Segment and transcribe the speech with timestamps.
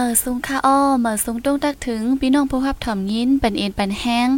[0.00, 4.28] มื่อซุงค่าอ้อเมื่อซุงตุ้งตักถึงพี่น้องผู้รับถ่อมยินเป็นเอ็นเป็นแห้ง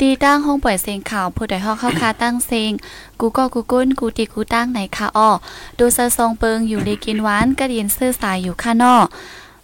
[0.00, 2.72] ตีตั้งห้องปล่อยเสียงข่าวผู้ใดฮอกเข้าคาตั้งเสียง
[3.20, 5.30] กูก็กูกุ้นกูตีกูตั้งไหนค่ะอ้อ
[5.78, 9.06] ดูซะทรงเปิงอยู่ดีกินหวานกระเดียนซื่อสายอยู่ข้างนอก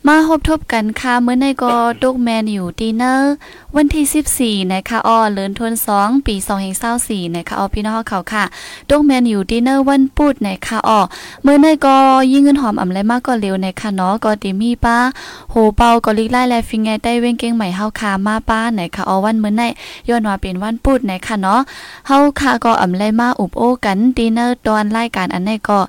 [0.09, 3.35] มาพบทบกันค่ะเมื่อในกอตุกแมนอยู่ดีเนอร์
[3.77, 6.35] วันที่ 14นะคะอ้อเลินทวน2ปี
[6.85, 8.45] 2024นะคะอ้อพี่น้องเขาค่ะ
[8.89, 11.01] ตุกแมนอยู่ดีเนอร์วันปุดนะคะอ้อ
[11.43, 11.97] เมื่อในกอ
[12.33, 14.97] ยิ่งเงินหอมอำไรมากก็เร็วนะคะเนาะก็ติมีป้า
[15.51, 19.63] โหเปาก็ลิกไล่แลฟิงไงได้เว้งเก้งใหม่เฮาคามาป้านะคะอ้อวันเมื่อใน
[20.09, 21.61] ย้อนว่าเป็นวันปุดนะคะเนาะ
[22.07, 25.81] เฮาค่ะก็อำไรมาอุบโอกันดีเนอร์ตอนรายการอันในก็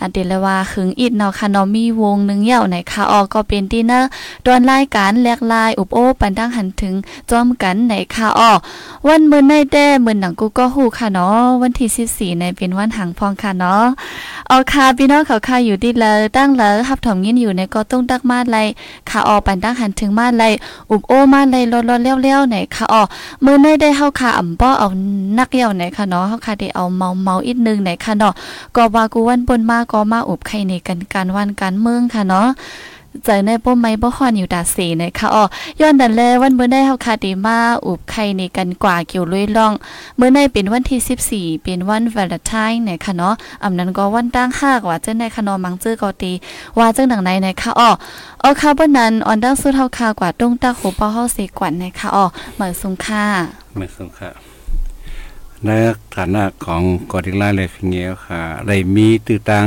[0.00, 4.08] อันเดลว่าขึงอิดเนาะค่ะเนาะมีวงหนึงเหย่าไหนคะออก็เป็นดีเนอร์
[4.46, 6.94] ตอนรายการแลกลายอุบโอปันดังหันถึง
[7.30, 8.52] จอมกันไหนค่ะออ
[9.06, 11.88] วันมื้อในแด้มื้อหนังกูก็ฮู้ค่ะเนาะวันที่
[12.34, 13.84] 14ในเป็นวันหังพองค่ะเนาะ
[14.50, 18.56] ออค่ะพี่น้องเขาค่ะอยู่ดีเลยตั้งเลยฮับถมยินอยู่ในก็ต้องตักมาไล
[19.10, 20.44] ค่ะออปันดังหันถึงมาไล
[20.90, 23.02] อุบโอมาไลลดๆเลี้ยวๆไหนค่ะออ
[23.44, 24.88] มื้อในได้เฮาค่ะอ่ำป้อเอา
[25.38, 28.32] นักเหี่ยวไหนค่ะเนาะเฮาค่ะได้เอาเมาเมาอีกนึงไหนค่ะเนาะ
[28.76, 32.48] ก็ว่ากูวันปนมาก็มาอุบไข่ในกันการวันการเมืองค่ะเนาะ
[33.24, 35.44] ใจในป้มไม้บ่ฮอนอยู่ดาสีนะคะอ๋อ
[35.80, 39.72] ย้อนดันแลวันเมื่อได้เฮาคาดีมาอุบไข่ในกันกว่าเกี่ยวลุยล่อง
[40.16, 46.32] เมื่อในเป็นวันที่ 14 เป็นวันวาเลนไทน์นะคะเนาะอำนั้นก็วันตั้งหากว่าเจ้าในคะนาะมังจื้อก็ตี
[46.78, 47.90] ว่าจังดังไหนนะคะอ๋อ
[48.42, 52.24] อ๋อค่ะบ่นั้นออนดังสุดเฮาคากว่าตรงตาโหป้าเฮาเสกวันนะคะอ๋อ
[52.54, 53.24] เหมือนสุงค่า
[53.76, 54.30] ไม่สงค่ะ
[55.64, 55.70] ใน
[56.14, 59.66] ฐานะของกอดิล่าเลฟิเงียค่ะได้มีตื้อตัง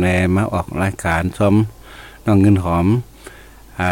[0.00, 1.54] ในมาออกรายการซ้อม
[2.26, 2.86] น้องเงินหอม
[3.78, 3.88] อ่า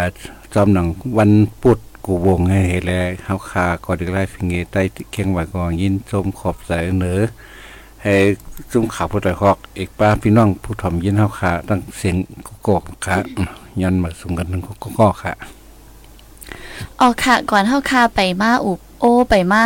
[0.55, 0.87] ซ้อมหนัง
[1.19, 1.31] วัน
[1.63, 7.21] ปุดกูวงให้เห็นแล้วเฮาคากอดิล่าฟิงเงยใต้เคียงไหวกองยินชมขอบใสเหนือ
[8.03, 8.15] ให้
[8.71, 12.17] ซุ่มข่าวผู้ใดฮอกเอกป้าพี่น้องผู้ถ่อมยินเฮาคาตั้งเสียง
[12.47, 13.17] กุกกค่ะ
[13.83, 15.33] ยันมาสุ่มกันทั้งกุกกค่ะ
[17.01, 19.65] ออกค่ะก่อนเฮาคาไปมาอุบโอไปมา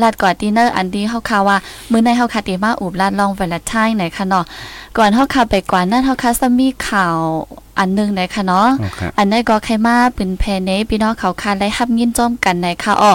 [0.00, 1.56] ลาดก่อนดินเนอร์อันดีเฮาคาว่า
[1.90, 4.44] มื้อในเฮาคาติมาอุบลาดลองวลนไทน์ไหนค่ะเนาะ
[4.98, 7.18] ก่อนเฮาคาไปกว่านั้นเฮาคาซะมีข่าว
[7.78, 13.12] อันหนึงไหนค่ะเนาะอ๋อค่ะอันนี้ก็ใครมาเป็นแพเนพี่น้องเขาคาได้ฮับยินจ้อมกันไหนค่ะอ๋อ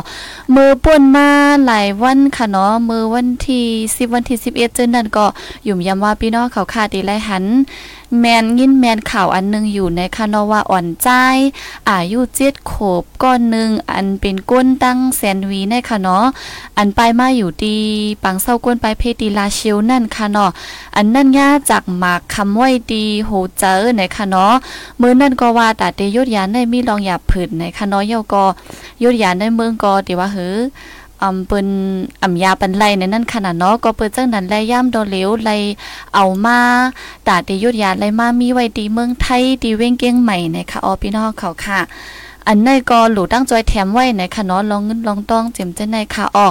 [0.55, 1.27] มือป่นมา
[1.65, 5.25] หลายวันค่ะเนาะมือวันที่10วันที่11เจนนั่นก็
[5.67, 7.45] ยุ่มย้ำว่าพี่น้องเขาคาดีไลหัน
[8.17, 11.09] แมนยินแมนข่าวอันหนึงอยู่ในคานว่าอ่อนใจ
[11.89, 16.25] อายุเจ็ดขบก้อนหนึ่งอันเป็นก้นตั้งแสนวีในค่ะเนาะ
[16.77, 17.77] อันไปมาอยู่ดี
[18.23, 20.51] ปังเศร้าก้นไปเพดีลาเชิวนั่นค่ะเนาะ
[20.95, 24.53] อันนั่นย่าจากหมากคำไว้ดีโหเจอในค่ะเนาะ
[24.99, 28.43] มื้อนั่นก็ว่าตาเตยุดยานได้มีลองหยาบผืนในค่ะเนาะเยาก็
[29.03, 30.55] ยุดยานในเมืองก็ติว่าหือ
[31.23, 31.67] อำเปิ้น
[32.23, 35.51] อำยาปันไลในนั้นขนาดเนาะก็เปิ้นจังนั้นไลย่ำโดเหลวไล
[36.15, 36.59] เอามา
[37.27, 41.79] ตาติยุทธยาไลมามีไว้ดีเมืองไทยดีเว้งเก้งใหม่นะคะออพี่น้องเขาค่ะ
[42.51, 46.47] อันในก็หลูตั้งจอยแถมไว้นะคะเนาะลองเงินลองต้องเจ็มเจนในค่ะอ๋อ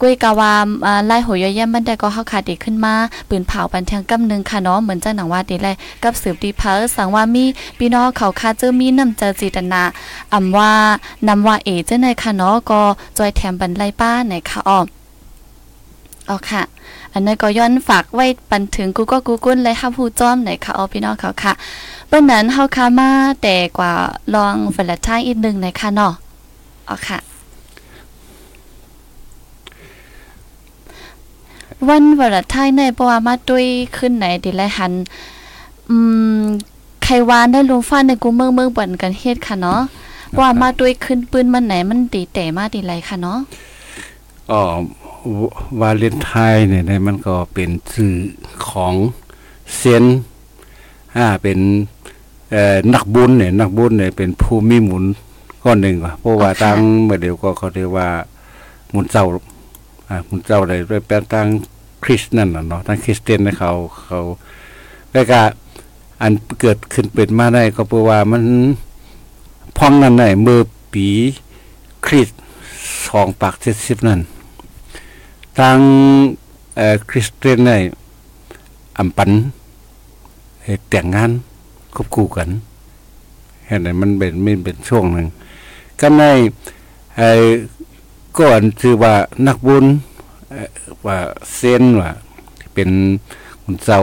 [0.00, 2.94] กุ้ยกาวามอ่าไล่หัวย่อยแย่มันได้ก็เฮาขาดีขึ้นมา
[3.28, 7.44] ปืนเผาปันเทียงกำนึงค่ะเนาะเหมือนเจังหนังว่าดีเลยกับสืบดีเพอสังว่ามี
[7.78, 9.82] พี่น้องเขาค่ะเจอมีน้ำเจอจิตนา
[10.32, 10.70] อำว่า
[11.28, 12.80] นำว่าเอเจ้าในค่ะเนาะก็
[13.18, 14.78] จอยแถมบันไลป้าในค่ะอ๋อ
[16.28, 16.62] อ๋อค่ะ
[17.12, 21.52] อันนั้นก็ย้อนฝากไว้ปันถึงกูก็กูกุ้นเลยค่ะผู้จ้อมไหนค่ะอ๋อพี่น้องเขาค่ะ
[22.08, 23.10] เปิ้นนั้นเฮาคามา
[23.42, 23.92] แต่กว่า
[24.34, 26.14] ลองเฟลไทน์อีกหนึ่งในค่ะเนาะ
[26.88, 27.18] อ๋อค่ะ
[31.88, 33.66] วันวลไทน์ในเพราะว่ามาด้วย
[33.96, 34.92] ขึ้นไหนดิไลหัน
[35.88, 35.96] อื
[36.40, 36.42] ม
[37.02, 39.80] ไขวานได้ลงฟ้าในกูเมืองเมืองบ่นกันเฮ็ดค่ะเนาะ
[40.38, 43.38] ว่ามาด้วยขึ้นปืนมันไหนมันดีแต่มาดีไรค่ะเนาะ
[44.50, 44.62] อ๋อ
[45.80, 48.16] วาเลนไทน์เนี่ยมันก็เป็นสื่อ
[48.68, 48.94] ของ
[49.76, 50.04] เซน
[51.16, 51.58] อ่าเป็น
[52.94, 55.04] นักบุญเนี่ยนักบุญเนี่ยเป็นผู้มีหมุน
[55.62, 58.08] ก้อนหนึ่งว่ะเพราะว่าตั้งเมื่อเดียวก็เขาเรียกว่า
[58.90, 59.24] หมุนเจ้า
[60.08, 61.46] อ่าหมุนเจ้าอะไรด้วยแปลตั้ง
[62.04, 63.72] คริสต์นั่นเนาะตั้งคริสเตียนนะเขา
[64.04, 64.20] เขา
[65.12, 65.40] แล้วก็
[66.22, 68.42] อันเกิดขึ้นเป็นมาได้ก็เพราะว่ามัน
[69.76, 70.60] พ้องนั้นได้เมื่อ
[70.92, 71.06] ปี
[72.06, 72.28] คริส
[73.06, 74.20] สองปากเจ็ดสิบนั้น
[75.58, 75.78] ทาง
[77.10, 77.76] คริสเตียนได้
[78.98, 79.30] อำปัน
[80.88, 81.30] แต่งงาน
[81.94, 82.48] ควบคู่กัน
[83.66, 85.26] เห็นไหมมันเป็นมันเป็นช่วงหนึ่ง
[86.00, 86.22] ก็ใน
[87.16, 87.30] ไอ้
[88.38, 89.14] ก่อนคือว่า
[89.46, 89.84] นักบุญ
[91.06, 91.18] ว่า
[91.54, 92.10] เซนว่า
[92.74, 92.90] เป็น
[93.62, 94.00] คุณเจ้า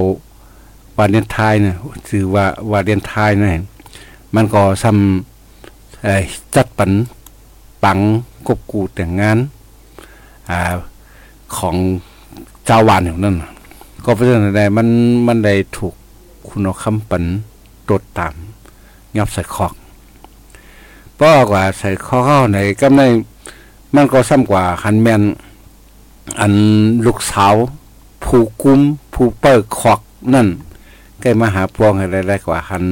[0.97, 1.75] วาเลนไทน์เนี่ย
[2.09, 3.61] คือว่าวาเลนไทน์นี่ย
[4.35, 6.91] มันก็ซ้ำจัดปัน
[7.83, 7.97] ปัง
[8.47, 9.37] กบกูแต่งงาน
[10.49, 10.59] อ่า
[11.57, 11.75] ของ
[12.65, 13.35] เจ้าววานอย่างนั้น
[14.05, 14.87] ก็เพราะฉะนั้นได้มัน
[15.27, 15.93] มันได้ถูก
[16.47, 17.23] คุณเอาคำปัน
[17.89, 18.33] ตดตาม
[19.17, 19.73] ยับใส่คอก
[21.15, 23.01] เพราะกว่าใส่ข้อเข้าในก็ใน
[23.95, 25.21] มันก็ซ้ำกว่าคันแมน
[26.39, 26.53] อัน
[27.05, 27.53] ลูกสาว
[28.23, 28.79] ผู้กุม
[29.13, 29.99] ผู้เปิดขอก
[30.33, 30.47] นั่น
[31.21, 32.85] ใกล้มาหาพวงอะไรไรกว่าหัน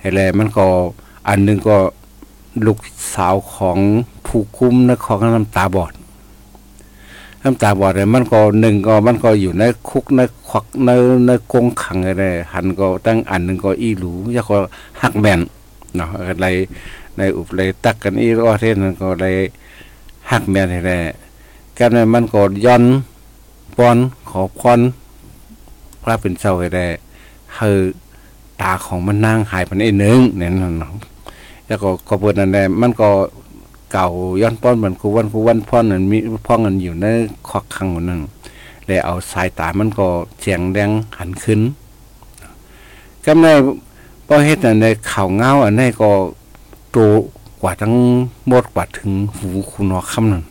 [0.00, 0.66] อะไรมันก็
[1.28, 1.76] อันนึงก็
[2.66, 2.78] ลูก
[3.14, 3.78] สาวของ
[4.26, 5.92] ผู้คุมนะของน้ำตาบอด
[7.42, 10.90] น้ำตาบอดเนี่ยมันก็หนึ่งก็มันก็อยู่ในคุกในขวักใน
[11.26, 14.56] ในกงขังอะไรหันก็ตั้งอันหนึ่งก็อีหลูยาก็
[15.02, 15.40] หักแมน
[15.96, 16.46] เนาะอะไร
[17.16, 19.36] ในอุปเลยตักกันอีรอเทนนก็เลย
[20.30, 20.92] หักแมนอะไร
[21.78, 22.82] กันมันก็ย้อน
[23.76, 23.96] ปอน
[24.30, 24.80] ขอพร
[26.02, 26.86] พระเป็นเจ้าได้
[27.56, 27.82] เฮอ
[28.60, 30.74] ตาของมันนางหายไปในหนึ่งเนี่ยนั่น
[31.66, 33.08] แล้วก็ก็เปิดนั่นแหละมันก็
[33.92, 34.06] เก่า
[34.42, 37.06] ย้อนป้อนเหมือนคูวันคูวันพ่อนนั่นมีพ่อเงินอยู่ใน
[37.48, 38.20] ควักขังนั่น
[38.86, 40.06] เลยเอาสายตามันก็
[40.40, 41.60] เจียงแดงหันขึ้น
[43.24, 43.46] ก็ใน
[44.26, 46.10] พอเฮ็ดนั่นในข่าวเงาอันนี้ก็
[46.92, 46.96] โต
[47.62, 47.94] กว่าทั้ง
[48.48, 50.42] หมดกว่าถึงหูคุณนอคำนั่น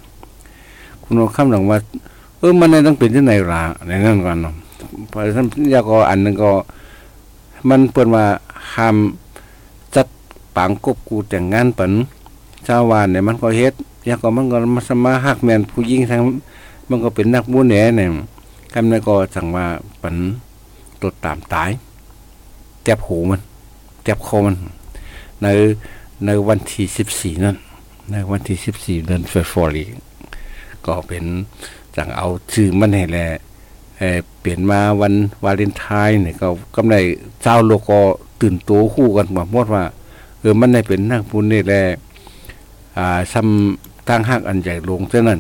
[1.04, 1.78] คุณนอคำหลังว่า
[2.40, 4.54] เออมันในต้องเป็นที่ไหนล่ะในนั่นก่อนเนาะ
[5.10, 6.52] เพราะฉะนั้นยาก็อันนึงก็
[7.70, 8.26] มันเปิ้นว่า
[8.74, 8.96] ห้าม
[9.96, 10.08] จัด
[10.56, 11.92] ปางกบกูแต่งงานปัน
[12.68, 13.74] ชาววานเนี่ยมันก็เฮ็ด
[14.10, 16.22] ยาก็มันก็มาสมาฮักแมนผู้หญิงทั้ง
[16.90, 18.12] มันก็เป็นนักบุญแหน่เนี่ย
[18.74, 19.66] กำนันก็สั่งว่า
[20.02, 20.16] ปัน
[21.02, 21.72] ตดตามตาย
[22.84, 23.42] แจ็บหูมัน
[24.04, 24.56] แจ็บคอมัน
[25.42, 25.48] ใน
[26.26, 27.58] ในวันที่สิบสี่นั่น
[28.12, 29.86] ในวันที่สิบสี่เดือนเฟบรุรี
[30.86, 31.24] ก็เป็น
[31.96, 33.26] จังเอาชื่อมันให้แหละ
[34.40, 35.14] เปลี่ยนมาวัน
[35.44, 36.96] วาเลนไทน์เนี่ยก็กำไร
[37.42, 38.00] เจ้าโลก็
[38.42, 39.84] ตื่นตัวคู่กันมาหมดว่า
[40.40, 41.82] เออมันได้เป็นนักบุญนี่แหละ
[42.98, 45.40] อ่าซ้ำตั้งหักอันใหญ่ลงเท่านั้น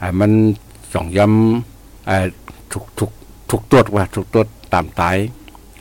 [0.00, 0.30] อ่ามัน
[0.92, 2.16] สองย้ำอ่า
[2.72, 3.10] ถูกถูก
[3.50, 5.16] ถูกตรวจว่าถูกตรวจตามตาย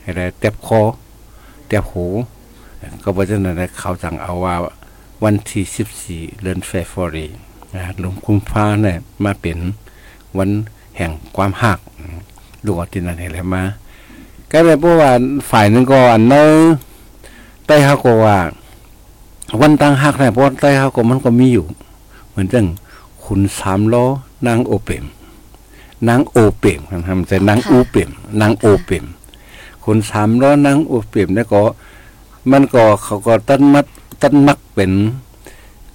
[0.01, 0.81] ให้ได้เต็บคอ
[1.68, 2.06] เต็บหู
[3.04, 4.56] ก็เพราะฉะนั้นเขาสั่งเอาว่า
[5.24, 7.27] วันที่สิบสี่เดือนเฟบรุรี
[8.00, 9.57] หลวงคุ้มฟ้าเนี่ยมาเป็น
[10.38, 10.50] วัน
[10.98, 11.80] แห่งความหัก
[12.66, 13.63] ดูว่าที่นั่นเห็นแล้วมา
[14.51, 15.12] ก็เลยพราะว่า
[15.51, 16.45] ฝ่ายนึงก็อันเนอ
[17.66, 18.38] ใต้เขาก็ว่า
[19.62, 21.66] วันตั้งหักเนี่ยเพราะใต้เขาก็มันก็มีอยู่
[22.30, 22.66] เหมือนจัง
[23.25, 24.06] คุณสามล้อ
[24.48, 25.06] นางโอเปม
[26.07, 28.10] นางโอเปมทำแต่นางอูเปม
[28.42, 29.06] นางโอเปม
[29.84, 31.62] คุณสามล้อนางโอเปมเนี่ยก็
[32.51, 33.86] มันก็เขาก็ตั้นมัด
[34.22, 34.92] ตั้นมักเป็น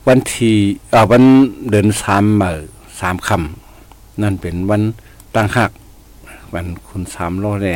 [0.06, 0.54] วันที่
[0.92, 1.24] อ่าวัน
[1.70, 2.62] เดือนสามเออ
[3.00, 4.82] สามคำนั่นเป็นวัน
[5.34, 5.70] ตั้งหัก
[6.54, 7.74] วันคุณสามล้อแน่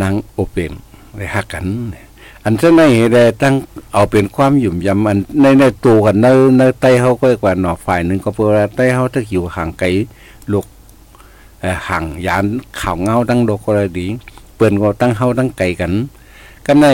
[0.00, 0.72] นางโอเปม
[1.16, 1.64] ได้หักกัน
[2.48, 2.82] อันเจ้าใน
[3.14, 3.54] ได้ตั้ง
[3.92, 6.26] เอาเป็นความหยุ่มยำอันในในตัวกันใน
[6.58, 9.86] ในไต้เขาก็กว่าหน่อฝ่ายหนึ่งก็เพื่อไต้เขาถ้าอยู่ห่างไกล
[10.52, 10.66] ลูก
[11.88, 12.44] ห่างยาน
[12.80, 14.06] ข่าวเงาตั้งโดกระดี
[14.56, 15.92] เปิ่นก็ตั้งเฮาตั้งไกลกัน
[16.66, 16.86] ก็ใน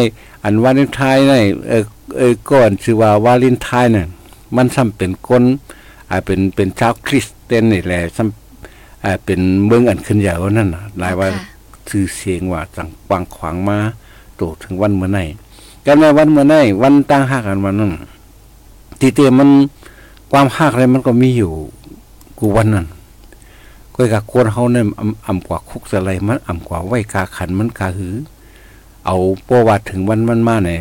[0.44, 1.32] อันวาเลนไทน์ใน
[1.68, 1.84] เออ
[2.18, 4.06] เออก่อนชื่อว่าวาเลนไทน์เนี่ย
[4.56, 5.42] มันซ้ำเป็นคน
[6.10, 11.28] อ่าเป็นเป็นชาวคริสเตียนนี่แหละซ้ำอ่าเป็นเมืองอันขึ้นใหญ่ว่านั่นน่ะหลายว่า
[11.88, 13.78] ชื่อเสียงว่าจังกวางขวางมา
[14.36, 15.24] โตถึงวันเมื่อไหร่
[15.86, 17.92] กันในวันเมื่อไหร่วันตั้งหักกันวันนั้น
[19.00, 19.50] ทีเตียมัน
[20.30, 21.52] ความหักอะไรมันก็มีอยู่
[22.38, 22.86] กูวันนั้น
[23.94, 24.84] ก็กับคนเฮาเนี่ย
[25.26, 28.14] อ่ำกว่าคุกอะไรมันอ่ำกว่าไหวกาขันมันกาหือ
[29.06, 30.80] เอาเพราะว่าถึงวันมันมาเนี่ย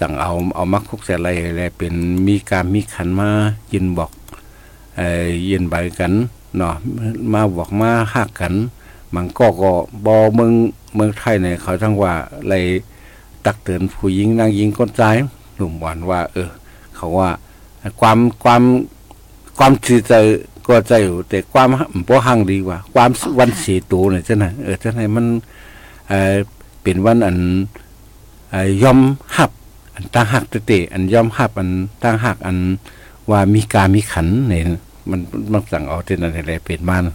[0.00, 1.94] สั่งเอาเอามักคุกเสอะไรอะไรเป็น
[2.26, 3.28] มีการมีขันมา
[3.72, 4.10] ยินบอก
[4.96, 6.12] เอ่อยินใบกัน
[6.56, 6.74] เนาะ
[7.32, 8.54] มาบอกมาหักกัน
[9.16, 9.72] มันก็ก็
[10.06, 10.52] บอเมือง
[10.94, 12.54] เมืองไทยเนี่ยเขาทั้งว่าอะไร
[13.44, 15.02] ตักเตือนผู้หญิงนางยิงก้นใจ
[15.56, 16.50] หนุ่มหวานว่า เออ
[16.96, 17.30] เขาว่า
[18.00, 18.62] ความความ
[19.58, 20.14] ความชื่อใจ
[20.66, 21.68] ก็ใจอยู่แต่ความ
[22.08, 25.26] บ่ห่างดีกว่า ความวันเสียตัวเนี่ยจ้ะนเออจ้ะไหนมัน
[26.08, 26.36] เออ
[26.82, 27.38] เป็นวันอัน
[28.82, 28.98] ยอม
[29.36, 29.50] หับ
[29.94, 31.70] อันตั้งหักเตะอันยอมหับ อัน
[32.02, 32.58] ตั้งหักอัน
[33.30, 34.62] ว่ามีการมีขันเนี่ย
[35.10, 35.20] มัน
[35.52, 37.14] มันสั่งเอาเท่นั้นอะไรเป็นมาอ๋อ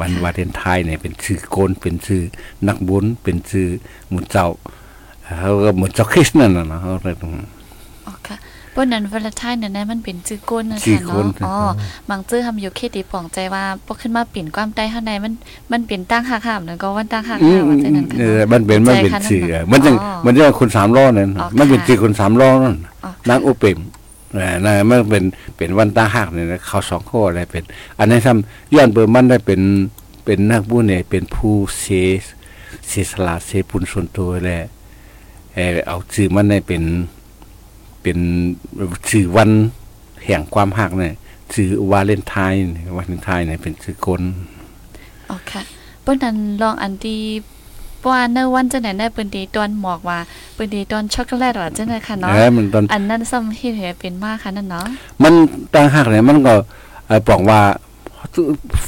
[0.00, 2.22] วันค่ะวาเลนไทน์เนี่ยเป็นชื่อโกนเป็นชื่อ
[2.68, 3.68] นักบุญเป็นชื่อ
[4.10, 4.48] หมุนเจ้า
[5.40, 7.30] เขาก็หมุนเจ้าคริสต์นั่นน่ะเนาะเขาเลยต้อง
[8.06, 8.36] อ๋อค่ะ
[8.72, 11.56] เพราะนั้นวาเลนไทน์เนี่ยนะมันเป็นจื้อก้นนะจื้คะอก้นเนาะอ๋อ
[12.08, 15.32] บางจื้อทำอยู่เคดีป่องใจว่าพอขึ้นมาปิ่นความใต้ข้างในมัน
[15.72, 23.84] มันเป็นตั้งหักหามนั่นก็วันตั้งหักอืหามมว่าจังนั้นค่ะเออเนาะมันเป็นมันเป็นใจค่ะชื่อนั่นน่ะมันจังอ๋อมันจะคนสามล้อนั่นอ๋อมันเป็นค่ะชื่อคนสามล้อนั่นอ๋อนางอุเปมเออ
[24.66, 25.24] นะมันเป็น
[25.56, 27.64] เป็นวันตาหักเนี่ยนะเขาสองข้ออะไรเป็น
[27.98, 29.60] อันนี้ทำย้อนเบอร์มันได้เป็น
[30.24, 31.86] เป็นนักบุญเนี่ยเป็นผู้เส
[32.88, 34.62] เสสละเสปุญส่วนตัวแหละ
[35.54, 36.82] เออเอาชื่อมันได้เป็น
[38.02, 38.18] เป็น
[39.08, 39.50] ชื่อวัน
[40.24, 41.14] แห่งความหักเนี่ย
[41.52, 42.58] ชื่อวาเลนไทน์
[42.96, 44.22] วาเลนไทน์เนี่ยเป็นชื่อคน
[45.30, 45.62] อ๋อค่ะ
[46.02, 47.20] เพราะนั้นลองอันที่
[48.10, 50.18] ว่าเนอวันจังไหนได้เปิ้นดีตอนหมอกว่า
[50.54, 54.86] เปิ้นดีตอนช็อกโกแลตว่าจังได๋ค่ะเนาะเออมันตอนอันนั้นซ้ำเฮ็ดให้เป็นมากค่ะนั่นเนาะ
[55.22, 55.32] มัน
[55.74, 56.54] ตั้งหักเนี่ยมันก็
[57.06, 57.60] เอ่อบอกว่า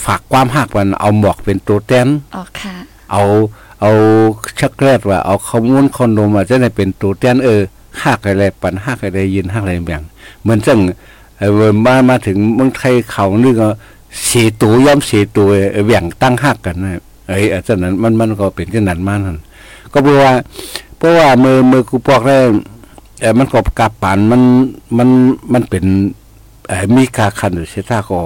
[0.04, 2.74] ฝากความหักมันเอาหมอกเป็นตัวแทนอ๋อค่ะ
[3.12, 3.22] เอา
[3.80, 3.90] เอา
[4.60, 7.60] ช็อกโกแลตว่า เอาขมูลคอนโดมมาจะได้เป็นตัวแทนเออ
[8.04, 10.02] หักอะไรปันหักอะไรยินหักอะไรแบบ
[10.42, 10.78] เหมือนจัง
[11.38, 13.68] เออมามาถึงเมืองไทยเขานี่ก็
[14.24, 19.38] เสียตัวย่อมเสียตัวเออแบ่งตั้งหักกันนะ เอ้ยอาจารย์นั้นมันมันก็เป็นจังนั้นมานั่น
[19.92, 20.32] ก็เพราะว่า
[20.98, 22.42] เพราะว่ามือมือกูปอกแล้ว
[23.20, 24.42] เออมันก็กลับปันมัน
[24.98, 25.08] มัน
[25.52, 25.84] มันเป็น
[26.68, 28.20] เออมีกาคันหรือเสยท่าก็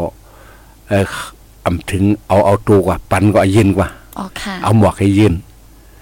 [0.88, 1.04] เออ
[1.64, 5.34] อำถึงเอาเอาตัวกว่า ปันก็เอาเย็นกว่าอ๋อค่ะเอาหมวกให้ยืน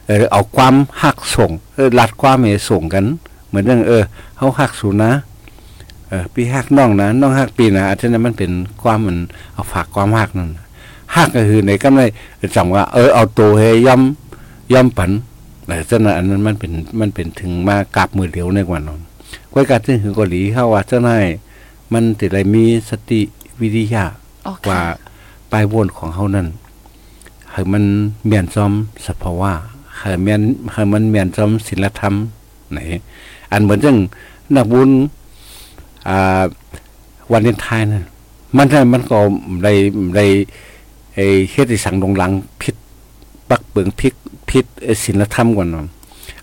[0.06, 3.04] เออเอาความหักส่งเออรัดความให้ส่งกัน
[3.48, 4.02] เหมือนเรื่องเออ
[4.36, 5.12] เขาหักสูนะ
[6.08, 8.50] เออพี่หักน้องนะน้องหักปีนะอาจจะนั้นมันเป็น
[8.82, 9.18] ความมัน
[9.54, 10.50] เอาฝากความหักนั่น
[11.16, 12.02] หักก็คือในกำไร
[12.56, 14.02] จำว่า เออเอาตัวให้ย่อม
[14.72, 15.10] ย่อมปัน
[15.66, 19.00] แต่ฉะนั้นอันนั้นมันเป็นมันเป็นถึงมากราบมือเดียวในกว่านั้น
[19.52, 21.24] ก้อยการซึ่งคือเกาหลีเขาว่าเจ้านาย
[21.92, 23.20] มันติดอะไรมีสติ
[23.60, 24.04] วิทยา
[24.46, 24.96] อ๋อว่าค่ะ
[25.52, 26.46] ปลายวนของเขานั่น
[27.52, 27.84] ให้มัน
[28.26, 28.72] เมียนซ้อม
[29.06, 29.52] สภาวะ
[29.98, 32.14] ให้เมียนให้มันเมียนซ้อมศิลธรรม
[32.72, 32.78] ไหน
[33.52, 33.96] อันเหมือนจัง
[34.54, 34.90] นักบุญ
[36.08, 36.42] อ่า
[37.32, 38.04] วันเลนไทน์นั่น
[38.56, 39.18] มันได้มันก็
[39.64, 39.72] ได้
[40.16, 40.24] ได้
[41.14, 42.74] ไอ้เฮ็ดให้สังดงหลังพิษ
[43.50, 44.14] ปักเปิงพิษ
[44.48, 44.64] พิษ
[45.04, 45.68] ศีลธรรมก่อน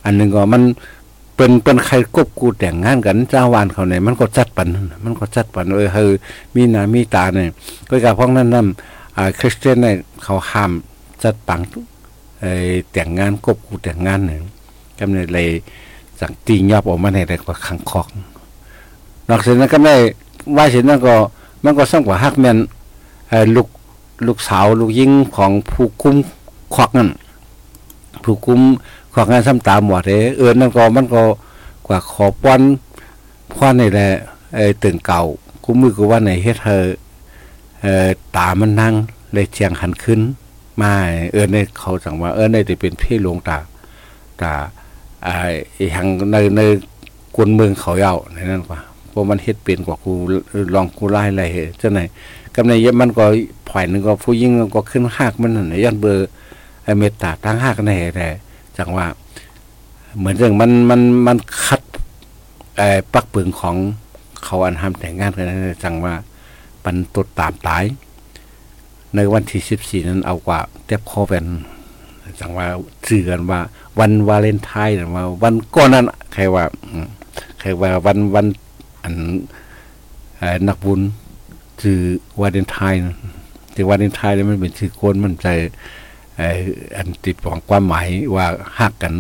[0.03, 0.63] อันหนึงก็มัน
[1.36, 4.67] เป็นเป็นใครกบกูแต่งงานกันเจ้าวานเขาเนี่ยมันก็จัดปั่น
[5.05, 6.12] มันก็จัดปันเออเฮอ
[6.55, 7.50] มีหน้ามีตาเนี่ย
[7.89, 10.71] ก็กับพวกนั้นนำอ่าคริสเตียนเนี่ยเขาห้าม
[11.24, 11.62] จัดปัง
[12.39, 12.51] ไอ้
[12.91, 14.39] แต่งงานกบกูแต่งงานเนี่ย
[15.00, 15.47] กำเนิดเลย
[16.19, 18.07] สั่งตียอบออกมาในแต่กว่าขังคอก
[19.29, 19.95] นอกจากนั้นก็ได้
[20.57, 21.15] ว่าเช่นนั้นก็
[21.63, 22.57] มันก็สร้างกว่าฮักแมน
[23.29, 23.67] เอ่อลูก
[24.25, 26.15] ลูกสาวลูกยิงของผู้คุม
[26.75, 27.09] ควักนั่น
[28.24, 28.62] ผู้คุม
[29.13, 31.21] ควักงานซ้ำตามหมดเลยเออนั่นก็มันก็
[31.86, 32.62] กว่าขอป้อน
[33.53, 34.07] ป้อนนี่แหละ
[34.55, 35.21] เออตึงเก่า
[35.63, 36.83] กูมือกูว่าในเฮ็ดเธอ
[37.81, 38.93] เอ่อตามันนั่ง
[39.33, 40.19] เลยเจียงหันขึ้น
[40.81, 40.93] มา
[41.31, 43.57] เออในเขาสั่งว่าเออในจะเป็นพี่หลวงตา
[44.41, 44.53] ตา
[45.25, 45.33] อ่า
[45.74, 46.62] ไอ้หังในใน
[47.36, 50.12] กวนเมืองเขาเย้าในนั้นกว่าเพราะมันเฮ็ดเป็นกว่ากู
[50.74, 51.43] ลองกูไล่อะไร
[51.77, 52.01] เจ้าไหน
[52.57, 53.25] กำในเย็บมันก็
[53.71, 56.27] ฝ่ายหนึงก็ผู้ยิ่งก็ขึ้นหากมันนั่นน่ะย้อนเบอร์
[56.83, 58.27] ไอ้เมตตาตั้งหากในแต่
[58.77, 59.05] จังว่า
[60.17, 61.81] เหมือนเรื่องมันมันมันคัด
[62.77, 63.75] ไอ้ปักปึงของ
[64.43, 66.13] เขาอันทำแต่งงานกันนั่นน่ะจังว่า
[66.83, 67.83] ปันตดตามตาย
[69.15, 71.45] ในวันที่สิบสี่นั้นเอากว่าเต็บคอเป็น
[72.39, 72.67] จังว่า
[73.07, 73.59] สื่อกันว่า
[73.99, 76.63] วันวาเลนไทน์น่ะว่า วันก่อนนั้นใครว่า
[77.59, 78.45] ใครว่าวันวัน
[79.03, 79.15] อัน
[80.37, 81.01] เอ่อนักบุญ
[81.81, 82.00] ชื่อ
[82.41, 83.17] วาเลนไทน์น่ะ
[83.74, 85.48] แต่วาเลนไทน์เนี่ยมันเป็นชื่อคนมันใจ
[86.98, 88.46] อันติดของความหมายว่า
[88.79, 89.13] ฮักกัน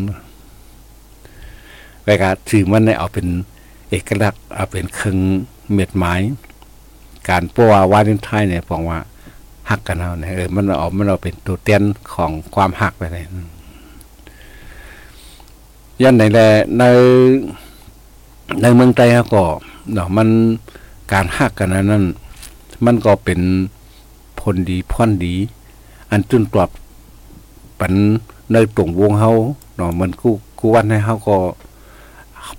[2.05, 3.27] เวลาชื่อมันเนี่ยเอาเป็น
[3.89, 5.17] เอกลักษณ์เอาเป็นเครื่อง
[5.73, 6.21] เม็ดหมาย
[7.29, 8.99] การเพราะว่าวาเลนไทน์เนี่ยบอกว่า
[9.69, 11.81] หักกันเอาเนี่ยเออมันเอามันเอาเป็นตัวเตียน
[12.13, 13.25] ของความหักไปเลย
[16.01, 16.39] ยันไหนแล
[16.77, 16.83] ใน
[18.61, 19.43] ในเมืองไทยเขาก็
[19.93, 20.29] เนาะมัน
[21.11, 22.03] การหักกันอันนั้น
[22.85, 23.39] มันก็เป็น
[24.39, 25.35] ผลดีพ่อนดี
[26.11, 26.69] อันจุนตอบ
[27.79, 27.93] ปัน
[28.51, 29.31] ในตรงวงเฮา
[29.75, 30.29] เนาะมันกู
[30.59, 31.37] กูวันให้เฮาก็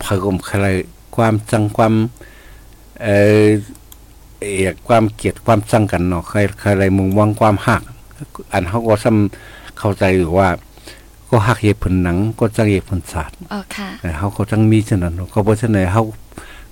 [0.02, 0.66] พยกมใคร
[1.16, 1.94] ความจังความ
[3.02, 3.46] เอ่อ
[4.40, 7.82] เอกความเกลียดความสั่งกันเนาะใครใครอะไรมุงวังความหัก
[8.52, 10.48] อันเขาก็ซ้ำเข้าใจอยู่ว่า
[11.28, 16.02] ก็หักเหตุผลหนัง ก็จังเหตุผลศาสตร์อ๋อค่ะแต่เขาก็จังมีฉะนั้นเนาะก็เพราะฉะนั้นเขา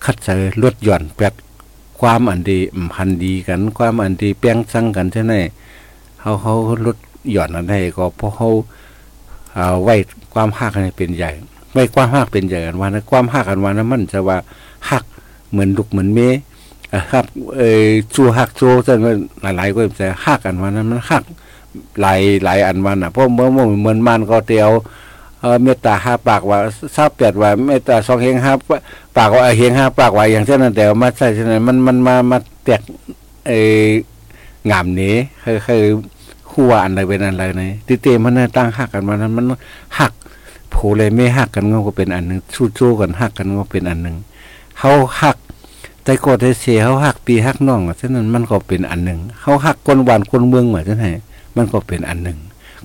[0.04, 0.28] คัดใจ
[0.62, 1.32] ลดหย่อนแปด
[2.00, 2.58] ความอันดี
[2.94, 5.34] พันดีกัน ความอันดีแป้งสั่งกันใช่ไหม
[6.20, 6.54] เขาเขา
[6.86, 6.96] ลด
[7.30, 8.50] หย่อนอันใดก็เพราะเขา
[9.54, 9.94] เอาไว้
[10.34, 11.30] ความหักให้เป็นใหญ่
[11.72, 14.38] ไว้ความหักเป็นใหญ่กันว่านะความหักกันว่านะมันจะว่า
[14.90, 15.04] หัก
[15.50, 16.20] เหมือนลูกเหมือนเม
[16.94, 17.24] อะครับ
[17.56, 18.98] เออจูหักจูจน
[19.42, 21.24] หลายๆก็จะหักกันว่านั้นมันหัก
[22.00, 24.70] หลายหลายอันมันอะเพราะเมื่อเหมือนมันก็เตียว
[25.46, 26.58] เออเมตตาห้าปากว่า
[26.96, 28.52] ทราบเปียดว่าเมตตาสองเฮงห้า
[29.16, 32.80] ปากว่าเฮงห้าปากว่าอย่างเช่นนั้นแต่มาใช่เช่นนั้นมันมันมามาแตก
[33.48, 33.52] เอ
[34.70, 35.84] งามนี้คือคือ
[36.50, 39.44] คู่ว่าอันใดเป็นอันใดนี่ติเตมันน่ะตั้งหักกันมานั้นมัน
[39.98, 40.12] หัก
[40.70, 42.40] โผเลยไม่หักกันก็เป็นอันหนึ่ง
[42.78, 44.16] สู้ๆกันหักกันก็เป็นอันหนึ่ง
[44.78, 45.36] เขาหัก
[46.04, 51.08] แต่ก็ได้เสียเขาหักปีหักน้องฉะนั้นมันก็เป็นอันหนึ่งเขาหักคนหวานคนเมืองเหมือนกันไง
[51.56, 52.38] มันก็เป็นอันหนึ่ง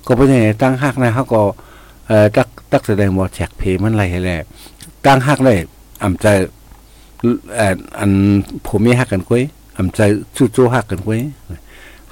[0.07, 1.41] ก็เป็นอย่างตั้งหักนะเขาก็
[2.11, 4.39] เอ่อตักตักแสดงว่าแจกเพมันไรแหละ
[5.05, 5.57] ตั้งหักเลย
[6.03, 6.27] อ่ำใจ
[7.55, 8.11] เอ่ออัน
[8.67, 9.43] ผมไม่หักกันกุ้ย
[9.77, 10.01] อ่ำใจ
[10.55, 11.21] จู่ๆหักกันกุ้ย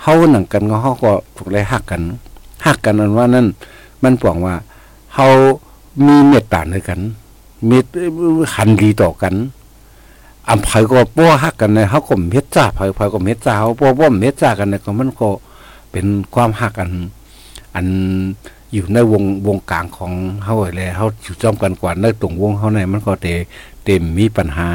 [0.02, 2.02] เฮาหนังกันก็เฮาก็ถูกเลยหักกัน
[2.66, 3.48] หักกันอันว่านั่น
[4.04, 4.56] มันปองว่า
[5.16, 5.28] เฮา
[6.06, 7.00] มีเมตตาด้วยกัน
[7.70, 7.78] มี
[8.54, 9.34] ขันดีต่อกัน
[10.50, 15.30] อำไผก็ป้อฮักกันในเฮาก็เม็ดจ้าไผไผก็เม็ดจ้าเฮาป้อบ่เม็ดจ้ากันในก็มันก็
[15.92, 16.90] เป็นความฮักกัน
[17.76, 17.88] อัน
[18.74, 20.12] อยู่ในวงวงกลางของ
[20.44, 23.28] เฮาแหละเฮาอยู่จอมกันกว่าในตรงวงเฮาในมันก็เต
[23.84, 24.68] เต็มมีปัญหา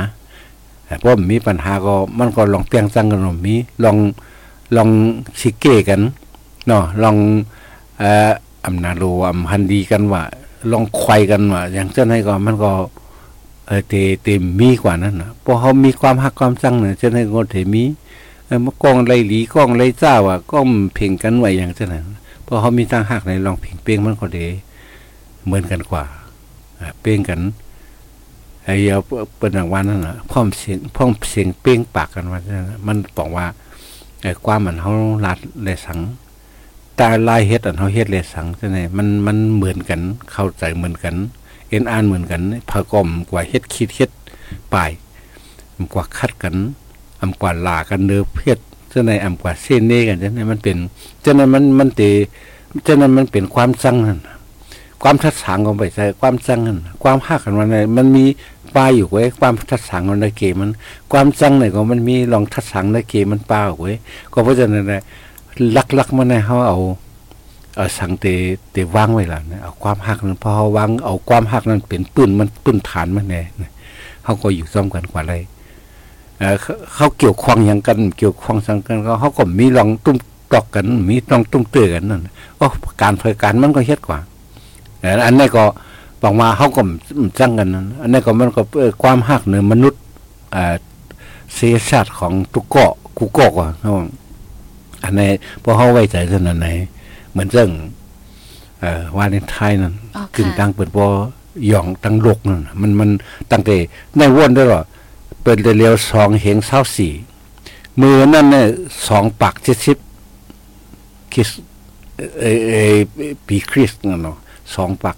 [0.86, 3.96] แต่พอมีปัญหาก็มันก็ลองเตียงจังกันมีลอง
[4.76, 4.88] ลอง
[5.40, 6.00] สิเกกัน
[6.66, 7.16] เนาะลอง
[7.98, 8.30] เอ่อ
[8.66, 10.22] อำนาจโลอำหันดีกันว่า
[10.70, 12.72] ลองควายกันว่าอย่างเช่นให้ก็มันก็
[13.66, 17.84] เออเตเตมีกว่านั้นนะพอเขามีความหักความสั่งเนี่ยจะให้งดเทมี
[18.46, 20.58] เออมากองไรหลีกองไรเจ้าอะก็
[20.94, 22.04] เพ่งกันไว้อย่างเช่นนั้น
[22.46, 24.40] พอเขามีตั้งหักในลองเพ่งเป้งมันก็เด
[25.44, 26.04] เหมือนกันกว่า
[27.00, 27.40] เป้งกัน
[28.64, 29.00] ไอ้เอา
[29.38, 32.40] เป็นอย่างวันนั้นนะพ่อมเสียงพ่อมเสียงเป้งปากกันว่า
[32.86, 33.46] มันบอกว่า
[34.22, 34.92] ไอ้ความมันเขา
[35.26, 35.98] ลัดเลยสัง
[36.98, 40.00] ตาลายเฮ็ดอันเขาเฮ็ดเลยสังใช่ไหมมันมันเหมือนกัน
[40.32, 41.14] เข้าใจเหมือนกัน
[41.68, 44.10] เอ็นอ่านเหมือนกันพากอมกว่าเฮ็ดคิดเฮ็ด
[44.74, 44.90] ปลาย
[45.92, 46.54] กว่าคัดกัน
[47.20, 48.58] อำกว่าลากันเนื้อเพียด
[48.94, 50.76] จ้าในอำกว่าเส้นเน่กันเจ้าในมันเป็น
[51.22, 52.02] เจ้านั้นมันมันต
[52.84, 54.20] เจ้านั้นมันเป็นความสั่งนั่น
[55.02, 58.24] ความทัดสางของไปใส่ความสั่งนั่นความหักกันมันมันมี
[58.76, 60.70] ปลาอยู่ไว้ความทัดสางของในเกมัน
[61.12, 63.92] ความสั่งไหนก็มันมีลองทัดสางในเกมันปลาไว้
[64.32, 64.84] ก็เพราะฉะนั้น
[65.98, 66.78] ลักๆมันในเฮาเอา
[67.76, 68.26] เอาสังเต
[68.72, 73.42] เตวางไว้ล่ะนะเอาความหักนั้นพอเขาวางเอาความหักนั้นเป็นปืนมันปืนฐานมันแน่
[74.22, 75.34] เขาก็อยู่ซ้อมกันกว่าไร
[76.38, 76.56] เออ
[76.94, 80.16] เขาเกี่ยวข้องอย่างกันเกี่ยวข้องสังกันเขาก็มีลองตุ้ม
[80.52, 82.22] ตอกกัน มีต้องตุ้มเตือกันนั่น
[82.58, 82.66] ก็
[83.02, 84.18] การเผยการมันก็เฮ็ดกว่า
[85.26, 85.64] อันนี้ก็
[86.22, 86.82] บอกมาเขาก็
[87.38, 88.62] จังกันนั้นอันนี้ก็มันก็
[89.02, 90.00] ความหักเนื้อมนุษย์
[90.54, 90.74] อ่า
[91.54, 93.68] เสียชาติของตุกเกาะกูเกาะว่า
[95.04, 95.30] อันนี้
[95.62, 96.66] พอเขาไว้ใจขนาดไหน
[97.30, 97.70] เหมือนเรื่อง
[98.80, 99.94] เอ่อวาเลนไทน์นั่น
[100.36, 101.06] กึ่งตังเปิดบอ
[101.68, 103.10] หย่องตังโลกนั่นมันมัน
[103.50, 103.76] ตั้งแต่
[104.16, 104.82] ในวนได้หรอ
[105.44, 107.12] เปิดเร็วสองเหงเศร้าสี่
[108.00, 108.66] มือนั่นเนี่ย
[109.08, 109.98] สองปักเจ็ดสิบ
[111.32, 111.50] คริส
[112.40, 112.74] เอเอ
[113.46, 114.36] ปีคริสเนาะ
[114.74, 115.16] สองปัก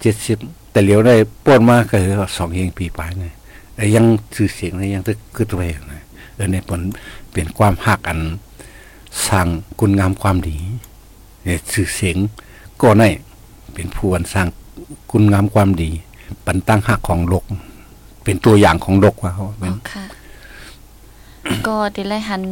[0.00, 0.38] เจ็ดสิบ
[0.70, 3.34] แต่เหลียวได้ป้วนมากก็คือสองเหงปีปลายเนี่ย
[3.94, 6.02] ยังสื่อเสียงยังตึกกึศไว้นะ
[6.34, 6.80] เออในผล
[7.30, 8.20] เปลี่ยนความหักอัน
[9.26, 9.46] สร้าง
[9.78, 10.56] คุณงามความดี
[11.44, 12.16] เนี่ยสื่อเสียง
[12.80, 13.02] ก็ใน
[13.74, 14.46] เป็นผู้อันสร้าง
[15.10, 15.90] คุณงามความดี
[16.44, 17.44] ปันตั้งหักของโลก
[18.24, 20.04] เป็นตัวอย่างของโลกว่าเขาเป็นค่ะ
[21.66, 22.42] ก็ติไลหัน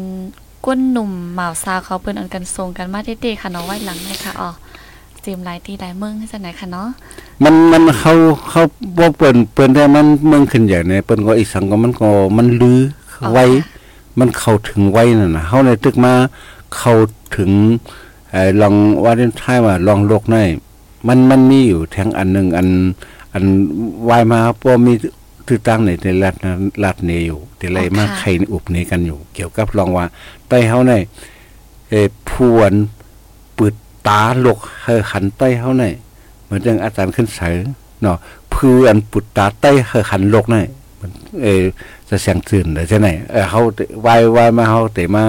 [0.66, 4.50] ก้นหนุ่มหมาวซาเขาเปิ้นอันกันทรงกันมาเด็ๆค่ะเนาะไว้หลังเลยค่ะอ๋อ
[5.24, 6.88] จีมหลายที่หลายเมืองจังไหนค่ะเนาะ
[7.44, 8.12] มันมันเขา
[8.48, 8.62] เขา
[8.98, 12.80] บ่เปิ้นเปิ้นได้มันเมืองขึ้นใหญ่เนี่ยเปิ้นก็อีสังก็มันก็มันลือ
[13.32, 13.44] ไว้
[14.18, 16.12] มันเข้าถึงไว้นั่นน่ะเฮาในตึกมา
[16.76, 16.94] เข้า
[17.36, 17.50] ถึง
[18.30, 20.36] ไอ้ลองว่าเล่นท้ายว่าลองโลกใน
[21.06, 22.68] มันมันมีอยู่แทงอันหนึ่งอัน
[23.32, 23.44] อัน
[24.08, 24.92] วายมาพอมี
[25.50, 26.34] ตื้อตั้งในในรัฐ
[26.84, 30.06] รัฐเนอยู่แต่ไรมาไข่อุบเนกันอยู่ เกี่ยวกับลองว่า
[30.48, 30.92] ใต้เฮาใน
[31.88, 31.94] เอ
[32.30, 32.72] พวน
[33.56, 33.74] ปืด
[34.06, 35.84] ตาลกเฮหันใต้เฮาใน
[36.44, 37.54] เหมือนจังอาจารย์ขึ้นเสย
[38.02, 38.16] เนาะ
[38.50, 40.56] เพื่อนปุดตาใต้เฮหันลกใน
[41.42, 41.62] เออ
[42.08, 43.60] จะเสียงตื่นหรือใช่ไหนเออเขา
[44.06, 45.24] วายวายมาเขาแต่มา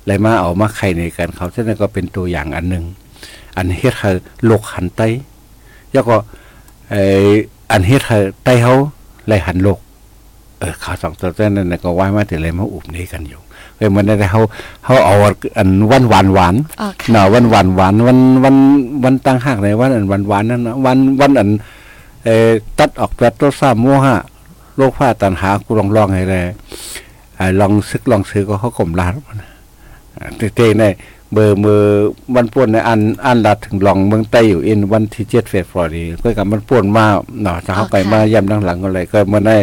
[0.00, 2.84] อะไรมาเอามาไข่ในกันเขาเช่นนั้นก็เป็นตัวอย่างอันหนึ่ง
[3.56, 4.10] อันเฮ็ดให้
[4.44, 5.02] โลกหันไต
[5.92, 6.16] แล้วก็
[6.90, 6.96] ไอ
[7.70, 8.74] อันเฮ็ดให้ไตเขา
[9.26, 9.78] ไหลหันโลก
[10.60, 13.40] เออเขาสองตัวนั้นก็วายมาแต่อะไรมาอุบนี้กันอยู่
[13.76, 14.42] เออมันได้เขา
[14.84, 15.16] เขาเอา
[15.58, 16.54] อันวันหวานหวาน
[17.10, 18.56] เนาะวันหวานหวานวันวัน
[19.04, 21.50] วันตั้งหักในวันอันวันหวานนั่นนะวันวันอัน
[22.24, 24.16] เออตัดออกแบบตัวซ้ำโมหะ
[24.76, 26.44] โลกผ้าตันหากูลองลองให้เลย
[27.60, 29.12] ลองซึกลองซื้อก็เขาข่มลาด
[30.56, 30.84] เต้ๆใน
[31.34, 31.82] เบอร์มือ
[32.34, 37.06] มันป่วนในอันอันลัดถึงลองเมืองใต้อยู่อินวันที่เจ็ดเฟบฟอรีก็กับมันป่วนมา
[37.42, 39.56] เนาะถ้าเข้าไปมาย่ำดังหลังก็เลยก็มันได้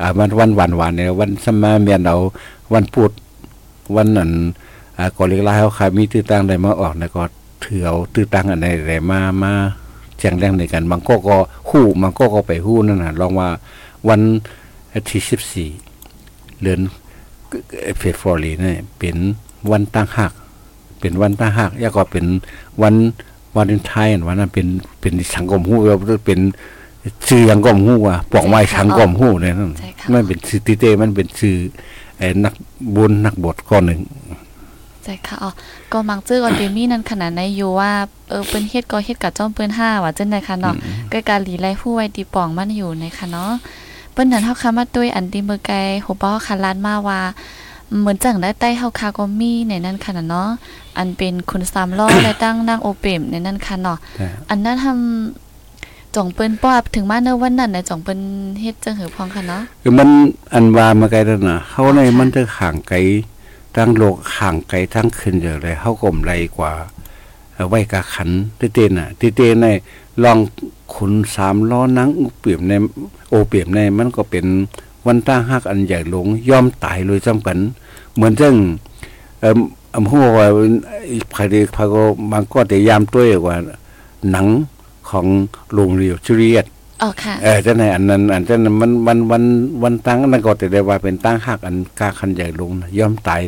[0.00, 2.16] อ่ามันวันหวานหวานเนี่ยวันสมาเมียนเอา
[2.72, 3.10] วันพูด
[3.96, 4.30] วันนั้น
[4.98, 7.22] อ่ากอลิกลาเขาขายมีตื้อตั้งได้มาออกในก็
[7.64, 9.52] ถือเอาตื้อตังอันใดใดมามา
[10.18, 11.36] แจ้งแรงในกันบางก็ก็
[11.68, 13.48] ฮู้บางก็ก็ไปฮู้นั่นน่ะลองว่า
[14.08, 14.20] วัน
[15.08, 16.80] ที่14เดือน
[17.98, 19.16] เฟบรุรีเนี่ยเป็น
[19.70, 20.32] วันตั้งหัก
[21.00, 22.24] เป็นวันตั้งหักแล้วก็เป็น
[22.82, 22.94] วัน
[23.56, 24.66] วันเลนไทน์วันนั้นเป็น
[25.00, 26.40] เป็นสังคมฮู้ว่าเป็น
[27.28, 31.56] ชื่อสังคมฮู้ว่าปอกไม้สังคมฮู้เนี่ยนั่นใช่ค่ะมันเป็นชื่อติเต้มันเป็นชื่อ
[32.18, 32.54] ไอ้นัก
[32.94, 34.00] บุญนักบวชก้อนหนึ่ง
[35.04, 35.50] ใช่ค่ะอ๋อ
[35.92, 37.90] ก็มักจื้อก็เดมี่นั่นขนาดในอยู่ว่า
[38.28, 40.74] เออเปิ้นเฮ็ดก็เฮ็ดกับจ้อมเปิ้นห้าว่าจังได๋ค่ะเนาะ
[41.10, 43.52] ใกล้การหลีไล่ผู้ไว้ตีป่องมันอยู่ในค่ะเนาะ
[44.12, 47.20] เปิ้นนั้นเฮาคามาด้วยอันติมือไกลโหบ่คันลานมาว่า
[48.00, 50.48] เหมือนจังได้ใต้เฮาคาก็มีในนั้นค่ะเนาะ
[50.98, 58.20] อันเป็นคุณสามล้อและตั้งนางโอเปมในนั้นค่ะเนาะใช่อันนั้นทำจ่องเปิ้นป้อบถึงมาเนอะวันนั้นน่ะจ่องเปิ้น
[58.60, 60.08] เฮ็ดจังหือพองค่ะเนาะคือมัน
[60.52, 62.96] อันว่ามาไกลแล้วนะเขาในมันจะห่างไกล
[63.76, 66.72] ตั้งโลกห่างไกลทั้งคืนอย่างไรเขากลมไรกว่า
[67.54, 69.66] เอาไว้กะขันติเต้นน่ะติเต้นใน
[70.24, 70.38] ลอง
[70.94, 72.72] ขุนสามล้อนังอุเปียมใน
[73.30, 74.46] โอเปียมในมันก็เป็น
[75.08, 77.58] วันตั้งหักอันใหญ่หลงย่อมตายเลยจำกัน
[78.14, 78.54] เหมือนจัง
[79.40, 79.58] เอ่อ
[79.94, 80.46] อำหัวว่า
[81.34, 83.56] ภายในภายก็บางก็แต่ยามตัวกว่า
[84.30, 84.46] หนัง
[85.10, 85.26] ของ
[85.74, 86.66] โรงเรียวจุเรียต
[87.02, 89.44] อ๋อค่ะเออจะในอันนั้นอันจะนั้นมันวันวัน
[89.82, 93.42] วันตั้งนั่นก็แต่ได้ว่าเป็นตั้งหักอันกาคันใหญ่ลงนะย่อมตาย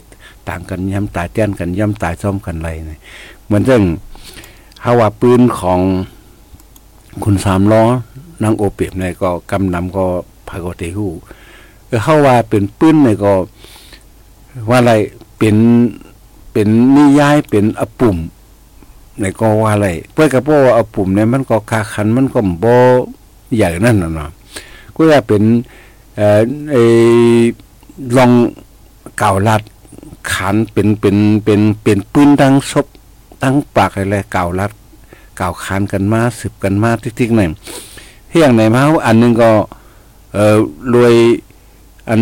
[0.48, 3.00] ต่างกันย่อมตายเตี้ยนกันย่อมตายซ้อมกันไรเนี่ย
[3.46, 3.84] เหมือนเรื่อง
[4.84, 5.80] ฮาว่าปืนของ
[7.24, 7.82] คุณสามล้อ
[8.42, 10.04] นางโอเปียบเนี่ยก็กำนำก็
[10.48, 11.06] พากติหู
[11.90, 13.32] เออเฮาว่าเป็นปืนเนี่ยก็
[14.70, 14.92] ว่าอะไร
[15.38, 15.56] เป็น
[16.52, 18.16] เป็นนิยายเป็นอปุ่ม
[19.20, 22.74] ในก็ว่าอะไรเพื่อกับว่าอปุ่มเนี่ยมันก็คาคันมันก็บ่
[23.56, 24.30] ใหญ่นั่นน่ะเนาะ
[24.94, 25.42] ก็ว่าเป็น
[26.16, 26.82] เอ่อไอ้
[28.16, 28.30] ลอง
[29.18, 29.62] เก่าลัด
[30.32, 32.86] ขันเป็นเป็นเป็นเป็นปืนตั้งศพ
[33.42, 34.70] ตั้งปากอะไรเก่าลัด
[35.36, 37.48] เก่าขันกันมาสืบกันมาติ๊กๆหน่อย
[38.30, 39.50] เฮียงไหนมาอันนึงก็
[40.32, 40.56] เอ่อ
[40.94, 41.14] รวย
[42.10, 42.20] อัน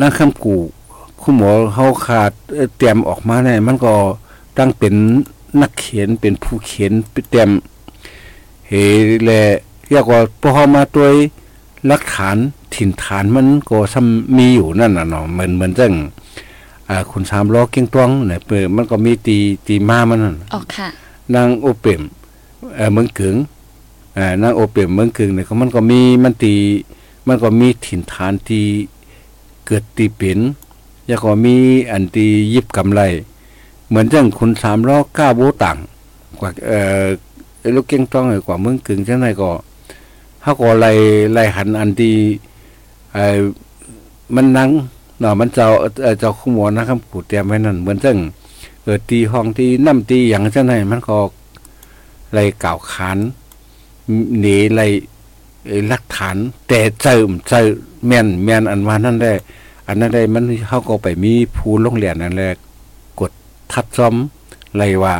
[0.00, 0.56] นักคำกู
[1.20, 2.30] คุณหมอเขาขาด
[2.76, 3.94] เตรียมออกมาเนี่ยมันก็
[4.58, 4.94] ตั้งเป็น
[5.60, 7.50] นักเขียนเป็นผู้เขียนไปเตรียม
[8.68, 8.72] เฮ
[9.24, 9.30] แล
[9.90, 11.06] เรียกว่าพอมาตัว
[11.86, 12.36] หลักฐาน
[12.74, 15.92] ถิ่นฐานมันก็ซ้ำมีอยู่นั่นน่ะเนาะเหมือนเหมือนจัง
[16.88, 20.88] อ่าคุณสามล้อเก่งตวงเนี่ยเปิดมันก็มีตีตีมามันนั่นอ๋อค่ะ
[21.34, 22.02] นางโอเปม
[22.76, 23.36] เอ่อเมืองเกึง
[24.16, 26.54] อ่อนางโอเปมเมืองเกึงเนี่ยก็มันก็มีมันตี
[27.26, 28.64] มันก็มีถิ่นฐานที่
[29.68, 30.40] เกิดตีเป็น
[31.06, 31.56] แล้วก็มี
[31.90, 33.02] อันตียิบกำไร
[33.88, 35.76] เหมือนจังคุณสามล้อก้าโบตัง
[36.40, 37.04] กว่าเอ่อ
[37.74, 39.50] ลูกเก้งต้องกว่าเมืองกึงจังไดก็
[40.42, 40.92] เฮาก็ไล่
[41.32, 42.14] ไล่หันอันที่
[43.12, 43.36] เอ่อ
[44.34, 44.68] มันนัง
[45.20, 45.66] เนาะมันเจ้า
[46.02, 48.16] เอ่อเจ้าคุหมอนะครับกูเตรียมไว้นั่นเหมือนจัง
[48.82, 51.18] เออตีห้องที่น้ำตีอย่างเช่นไหนมันก็
[52.32, 53.18] ไรกล่าวขาน
[54.40, 54.86] หนีไล่
[55.92, 56.36] ลักฐาน
[56.68, 57.66] แต่เจิมเจอ
[58.06, 59.32] แม่นแม่นอันว่านั่นได้
[59.86, 62.50] อันนั้นได้มันเขาก็ไปมีผู้ลงเรียนนั่นแหละ
[63.20, 63.32] กด
[63.72, 64.14] ทัดซ้อม
[64.76, 65.14] ไรว่า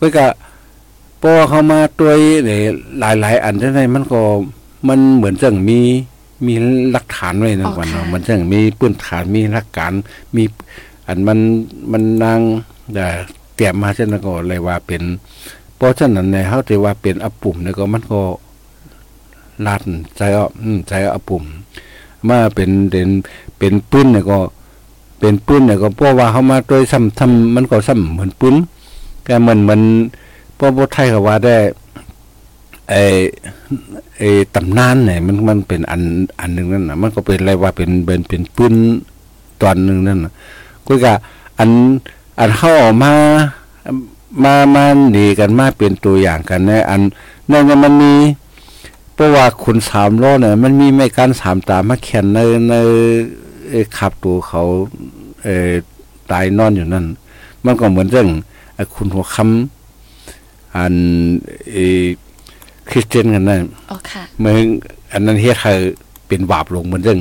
[0.00, 0.26] ก็ก็
[1.22, 2.12] พอเขามาตัว
[2.44, 2.60] เนี่ย
[2.98, 4.22] หลาย ๆ อันเช่นไหนมันก็
[4.88, 5.80] มันเหมือนจังมี
[6.46, 6.54] มี
[6.92, 9.92] หลักฐานไว้นะอ๋อวันเนาะค่ะมันจังมีปื้นฐานมีหลักการ
[10.36, 10.42] มี
[11.06, 11.38] อันมัน
[11.92, 12.40] มันนาง
[12.94, 13.18] เอ่อ
[13.54, 15.02] เตรียมมาเช่นนั้นก็เลยว่าเป็น
[15.76, 18.20] เพราะฉะนั้นเนี่ยเขาถือว่าเป็นอปุ่มเนี่ยก็มันก็
[19.66, 19.82] ลัด
[20.16, 20.50] ใจอะ
[20.88, 21.44] ใจอะปุ่ม
[22.28, 23.08] มาเป็นเป็น
[23.58, 24.38] เป็นปืนเนี่ยก็
[25.20, 28.54] เป็นปืนเนี่ยก็เพราะว่าเขามาโดยซ้ำทำมันก็ซ้ำเหมือนปืน
[29.26, 29.82] ก็เหมือนเหมัน
[30.56, 31.56] เพราะว่าไทยเขาว่าได้
[32.90, 33.02] ไอ้
[34.18, 36.02] ไอ้ตำนานเนี่ยมันมันเป็นอัน
[36.40, 38.74] อันหนึ่งนั่นนะมันก็เป็นอะไรว่าเป็นเป็นเป็นปืน
[39.62, 40.32] ตอนหนึ่งนั่นนะ
[40.86, 41.14] ก็กะ
[41.58, 41.70] อัน
[42.38, 43.12] อันเข้าออกมา
[44.42, 44.84] มามา
[45.18, 47.00] ดีกันมาเป็นตัวอย่างกันนะอัน
[47.50, 48.12] นั่นก็มันมี
[49.16, 52.74] เพราะว่าคุณสามล้อเนี่ยมันมีไม่การสามตามมาเขียนในใน
[53.70, 54.62] เอ่อขับตัวเขา
[55.44, 55.72] เออ
[56.30, 57.06] ตายนอนอยู่นั่น
[57.64, 58.28] มันก็เหมือนเรื่อง
[58.74, 60.94] ไอ้คุณหัวคำอัน
[61.72, 62.04] เออ
[62.88, 64.52] คริสเตียนกันนั่นอ๋อค่ะเมื่อ
[65.12, 65.72] อันนั้นเฮ็ดให้
[66.28, 67.20] เป็นบาปลงเหมือนเรื่อง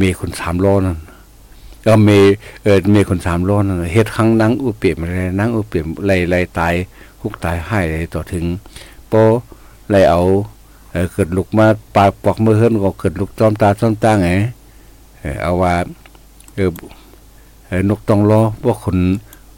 [0.00, 0.98] มีคนสามล้อนั่น
[1.86, 2.18] ก็มี
[2.62, 6.74] เออมีคนสามล้อนั่นเฮ็ดครั้งนังอุเปียมอะไรนังอุเปียมไล่ไล่ตาย
[7.20, 8.44] คุกตายให้เลยต่อถึง
[9.08, 9.14] โป
[9.90, 10.20] ไล่เอา
[10.92, 14.28] เออเกิดลุกมาปากปอกมือเฮิรนก็เกิดลุกจอมตาจอมตาไง
[15.18, 15.74] เออเอาว่า
[16.54, 18.98] เออนกต้องล้อพวกคน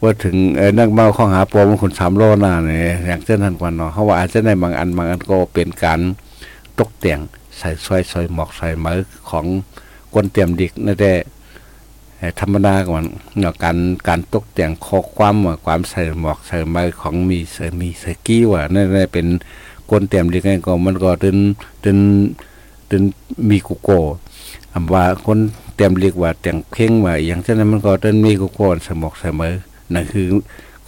[0.02, 0.36] ว่าถึง
[0.78, 6.00] นักเมาข้องหาปอมคนสามล้อหน้าเนี่ยอย่างเช่นนั้นกว่าเนาะเขาว่าอาจจะในบางอันบางอันก็เป็นการ
[6.78, 7.20] ตกแต่ง
[7.58, 8.86] ใส่ซอยซอยหมอกใส่ไหม
[9.30, 9.46] ของ
[10.14, 11.16] คนเตรียมดิกนั่นแหละ
[12.40, 13.04] ธรรมดาก่อน
[13.38, 13.76] เนาะการ
[14.08, 19.26] การตกแต่งข้อความว่าความใส่หมอกใส่ใบของมีเสมีเสกี้ว่านั่นเป็น
[19.90, 21.38] กนเตรียมดีไงก็มันก็ตึน
[21.84, 21.98] ตึน
[22.90, 23.02] ตึน
[23.48, 23.90] มีกุโก
[24.72, 25.38] อำว่าคน
[25.74, 29.54] เตรียมเรียกว่าแต่งเพ่งว่าอย่างเช่นนั้นมันก็ตึนมีกุโกสมอกเสมอ
[29.94, 30.26] นั่นคือ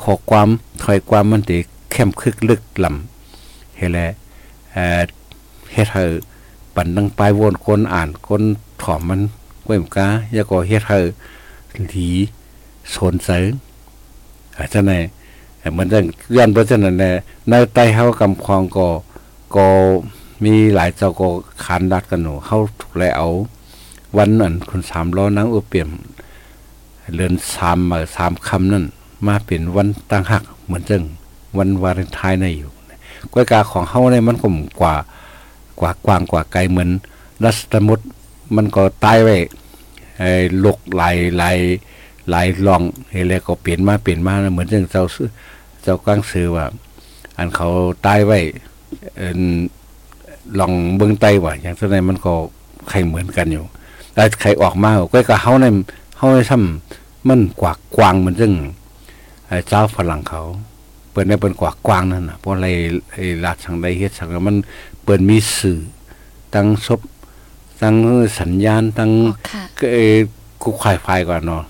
[0.03, 0.49] ข้อความ
[0.83, 1.59] ถอยความมันติ
[1.93, 3.99] เข้มคึกลึกลำเฮแล
[4.73, 5.01] เอ่อ
[5.73, 6.05] เฮ็ดให้
[6.75, 8.43] ปันดังปลายวนคนอ่านคน
[8.83, 9.21] ถอมมัน
[9.67, 10.99] กวยมกาอย่าก็เฮ็ดให้
[11.91, 12.09] หลี
[12.95, 13.31] สนใจ
[14.59, 14.93] อาจารย์ใน
[15.77, 17.11] มันจังย้อนเพราะฉะนั้นแหละ
[17.49, 18.89] ในใต้เฮากำควองก็
[19.57, 19.67] ก็
[20.45, 21.29] มีหลายเจ้าก็
[21.65, 23.29] ขานดัดกันหนูเฮาถูกแล้วเอา
[24.17, 25.89] วันนั้นคุณสามล้อนังอุเปียม
[27.15, 28.85] เรือนสามมาสามคำนั่น
[29.27, 31.03] มาเป็นวันตั้งหักเหมือนจัง
[31.59, 32.71] วันวาเลนไทน์ในอยู่
[33.33, 34.49] กวยกาของเฮาเนี่ยมันก็
[34.81, 34.95] กว่า
[35.81, 36.91] กว่ากว้างกว่าไกลเหมือน
[37.45, 38.01] รัสมุด
[38.57, 39.37] มันก็ตายไว้
[40.19, 40.31] ไอ้
[40.65, 41.03] ลกไหล
[41.37, 41.45] ไหล
[42.29, 42.35] ไหล
[42.67, 45.05] ลองเฮเลก็เปลี่ยนมาเปลี่ยนมาเหมือนจังเจ้า
[45.83, 46.65] เจ้ากลางซื้อว่า
[47.39, 47.69] อันเขา
[48.07, 48.39] ตายไว้
[50.59, 52.33] ลองเบิ่งไตว่าอย่างเท่านั้นมันก็
[52.89, 53.65] ใครเหมือนกันอยู่
[54.15, 55.67] แต่ใครออกมาก็ก็เฮาใน
[56.19, 58.53] เฮาในซ้ำมันกว่ากวางมันจึง
[59.69, 60.43] เจ้าฝรั่งเขา
[61.11, 62.69] เปิดในเปิดกว่ากวางนั่นน่ะเพราะอะไร
[63.11, 64.57] ไอ้ราชังใดเฮ็ดสังมัน
[65.05, 65.79] เปิดมีสื่อ
[66.55, 67.01] ตั้งศพ
[67.83, 67.95] ตั้ง
[68.41, 69.11] สัญญาณตั้ง
[69.93, 70.05] เอ้
[70.63, 71.63] กูควายไฟก่อนเนาะ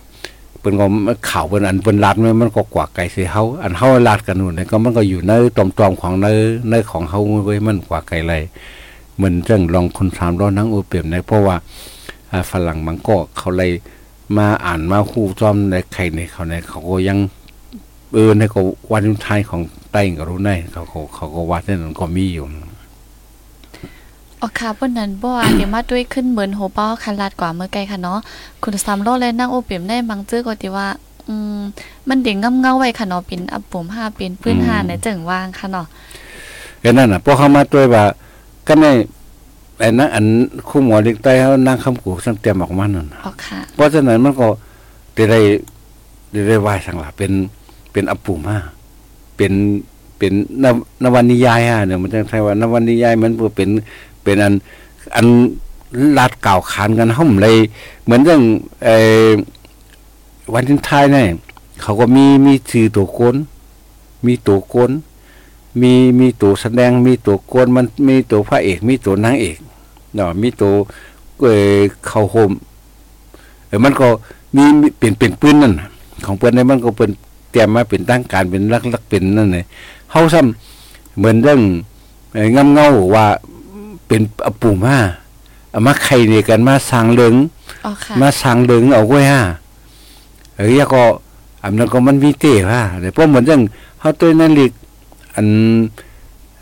[0.63, 0.87] เปิ้นก็
[1.31, 6.27] ข่าวเปิ้นอันเปิ้นลาดมันมันก็กว่าไกลสิเฮาอันเฮาลาดกันนู่นก็มันก็อยู่ในตอมๆของใน
[6.71, 8.43] ในของเฮาเว้มันกว่าไกลเลย
[9.17, 11.57] เหมือนจังลองคน3ล้อนั่งโอเปียมในเพราะว่า
[12.51, 13.71] ฝรั่งมันก็เขาเลย
[14.37, 17.19] มาอ่านมาคู่จอมในใครในเขาในเขาก็ยัง
[18.13, 18.61] เออในก็
[18.93, 22.47] วันไทยของใต้ก็รู้ได้เขาก็เขาก็วัดนั้นก็มีอยู่
[24.43, 28.19] อ๋อค่ะเปิ้นนั้นบ่ว่าเดี๋ยวมาด้วยขึ้นเหมือนโหเป้าคันลาดกว่าเมื่อไกลค่ะเนาะ
[28.63, 30.87] คุณสามโลและนั่งโอเปียมได้บางจื้อก็ที่ว่า
[31.29, 31.61] อืม
[32.09, 35.87] มันเด้งงำเงาไว้ค่ะเนาะเป็นอับปุ่ม5เป็นพื้น5ในจังว่างค่ะเนาะ
[36.83, 38.05] ก็นั่นน่ะพวกเขามาด้วยว่า
[38.67, 38.85] ก็ใน
[39.79, 40.25] ไอ้นั้นอัน
[40.69, 44.49] คู่หมอเด็กใต้เฮานั่งคำกูสังเตรียมออกมานั่นอ๋อค่ะเพราะฉะนั้นมันก็
[45.15, 47.33] ได้ได้ได้ไหว้สังหลาเป็น
[47.93, 48.41] เป็นอับปุ่ม
[48.89, 49.53] 5เป็น
[50.19, 50.65] เป็นน
[51.03, 53.69] นวนิยายอะเนี่ยมันจะใช่ว่านวนิยายมันเป็น
[54.23, 54.55] เป็นอัน
[55.17, 55.27] อัน
[56.17, 57.57] ลาดเก่าขานกันห่มเลย
[58.05, 58.43] เหมือนเรื่อง
[58.85, 58.97] ไอ้
[60.53, 61.27] วันทิ้งท้ายเนี่ย
[61.83, 63.37] เขาก็มีมีชื่อตัวโกน
[64.27, 64.91] มีตัวโกน
[65.81, 69.57] มีมีตัวแสดงมีตัวโกนมันมีตัวพระเอก มีตัวนางเอก
[70.15, 70.73] เนาะมีตัว
[71.41, 72.53] เออเขาโฮม
[73.67, 74.07] เออมันก็
[74.57, 74.65] มี
[74.99, 75.75] เป็นเป็นปืนนั่น
[76.25, 77.11] ของเปิ้นเนี่มันก็เป็น
[77.51, 79.65] เตรียมมาเป็นตั้งการเป็นลักๆเป็นนั่นเลย
[80.11, 81.61] เฮาซ้ำเหมือนเรื่อง
[82.53, 83.27] เงำเงาว่า
[84.13, 84.97] เป็นอปูมา
[85.71, 87.35] เอามาไข่เนี่ยกันมาสางเหลือง
[88.21, 89.43] มาสางเหลืองเอาไว้ฮะ
[90.57, 91.03] เอ้ยก็
[91.63, 93.61] อันนั้นก็มันมีเตะว่าแต่พวกเหมือนจัง
[94.01, 94.73] เฮาตัวนั้นลิก
[95.35, 95.47] อัน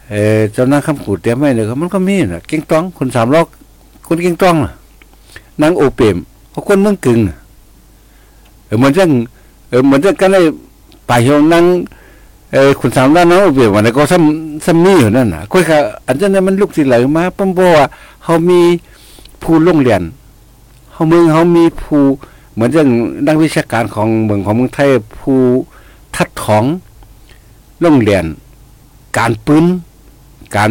[0.08, 3.46] เออเจ้านาคำกูเตรียมไว้เลยมันก็มีน่ะเก่งต้องคนสามล็อก
[4.06, 4.72] คนเก่งต้องน่ะ
[5.62, 6.16] นางโอเปม
[6.50, 7.18] เขาคนเมืองกึ่ง
[8.66, 9.10] เออเหมือนจัง
[9.68, 10.40] เออเหมือนจังกันได้
[11.06, 11.64] ไปเฮานั่ง
[12.52, 17.86] เออคุณสามล้านเนาะเปียวันก็ซ้ำซ้ำมีอยู่นั่นน่ะค่อยค่ะอันนั้นมันลูกสิไหลมาปมบ่ว่า
[18.24, 18.60] เฮามี
[19.42, 20.02] ผู้ลงเรียน
[20.92, 22.02] เฮาเมืองเฮามีผู้
[22.54, 22.88] เหมือนจัง
[23.26, 25.38] นักวิชาการของเมืองของเมืองไทยผู้
[26.16, 26.64] ทัดของ
[27.84, 28.24] ลงเรียน
[29.18, 29.64] การปืน
[30.56, 30.70] การ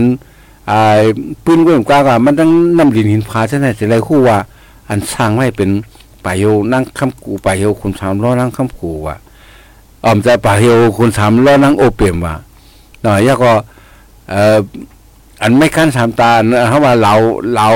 [0.69, 1.01] อ่า
[1.45, 4.37] ปืนก็กว่าว่ามันต้องนำดินหินฟ้าใช่ไหมสิไรคู่ว่า
[4.89, 5.69] อันสร้างไว้เป็น
[6.25, 9.15] ปายโยนั่งคำกูปายโยคุณสามล้อนั่งคำกูว่า
[10.05, 12.35] ออมใจป่าเฮียวคุณสามล้อนั่งโอเปียมว่า
[13.03, 13.51] หน่อยยก็
[14.29, 14.57] เอ่อ
[15.41, 16.31] อันไม่ขั้นสามตา
[16.69, 17.13] เขาว่าเรา
[17.55, 17.67] เรา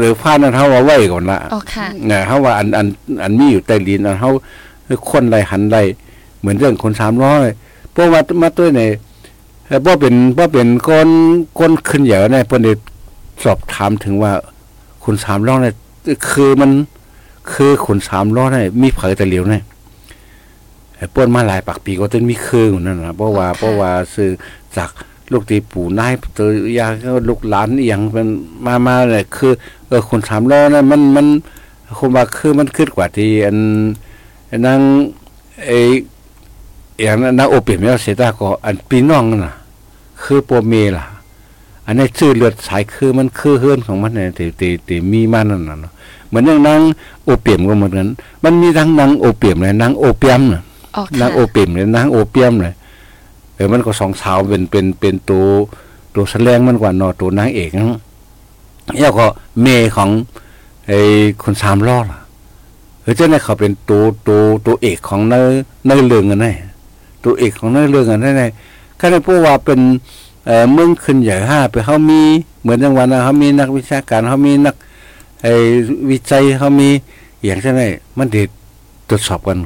[0.00, 2.86] หรือผ้านั้นเขาว่าไว้ก่อนละอ๋อค่ะเนี่ยเขาว่าอันอัน
[3.22, 4.30] อันมีอยู่ใต้ดินอันเขา
[5.10, 5.78] คนไรหันไร
[6.40, 7.46] เหมือนเรื่องคนสามร้อย
[7.94, 8.90] พวกมามาตัวเนี่ย
[9.84, 11.08] พวกเป็นพวกเป็นคน
[11.58, 12.68] คนขึ้นเหยอะเนี่ยเพื่อน
[13.44, 14.32] สอบถามถึงว่า
[15.04, 15.74] คุณสามร้อยเนี่ย
[16.30, 16.70] คือมัน
[17.52, 19.62] คือคุณสามร้อยเนี่ยมีเผยแต่เหลียวเนี่ย
[21.14, 24.30] ป้นมาหลายปักปีก็ต้นมีเครื่องนั่นนะเพราะว่าเพราะว่าซื้อ
[24.76, 24.90] จาก
[25.32, 28.26] ลูกตีปู่นายตัวยาก็ลูกหลานอย่างเป็น
[28.66, 29.52] มามาเนี่ยคือ
[29.88, 31.26] เออคนถามแล้วนะมันมัน
[31.98, 33.56] คนว่าคือมันขึ้นกว่าที่อัน
[34.66, 34.80] นาง
[35.64, 35.70] ไอ
[37.02, 39.54] อย่างนั้นนางโอเปียมแล้วเสตาก็อันปีน้องน่ะ
[40.22, 41.04] คือโปเมล่ะ
[41.86, 45.92] อันนี้ชื่อเลือดสายคือมันคือเฮือนของมันเนี่ยตีตีตีมีมันนั่นน่ะ
[46.28, 46.80] เหมือนอย่างนาง
[47.24, 48.08] โอเปียมก็เหมือนกัน
[48.44, 50.62] มันมีทั้งนางโอเปียมและนางโอเปียมน่ะ
[51.20, 52.74] นางโอเปียมเลยนางโอเปียมเลย
[53.54, 55.44] เออมันก็สองสาวเป็นเป็นเป็นตัว
[56.14, 58.00] ตัวแสดงมันกว่านอตัวนางเอกนะ
[59.00, 59.26] แล้วก็
[59.60, 60.10] เมย์ของ
[60.86, 60.98] ไอ้
[61.42, 62.20] คนสามล้อล่ะ
[63.00, 65.44] เออเจ้าเนี่ยเขาเป็นตัวตัวตัวเอกของเนื้อ
[65.84, 66.52] เนื้อเรื่องกันแน่
[67.24, 68.48] ตัวเอกของเนื้อเรื่องกันแน่
[69.00, 69.80] ก็ได้พูดว่าเป็น
[70.46, 72.20] เอ่อเมืองขึ้นใหญ่ห้าไปเขามี
[72.62, 74.74] เหมือนจังหวัดนะเขามีนักวิชาการเขามีนัก
[75.42, 75.52] ไอ้
[76.10, 76.88] วิจัยเขามี
[77.44, 77.82] อย่างเช่นไร
[78.18, 78.48] มันเด็ด
[79.08, 79.58] ตรวจสอบกัน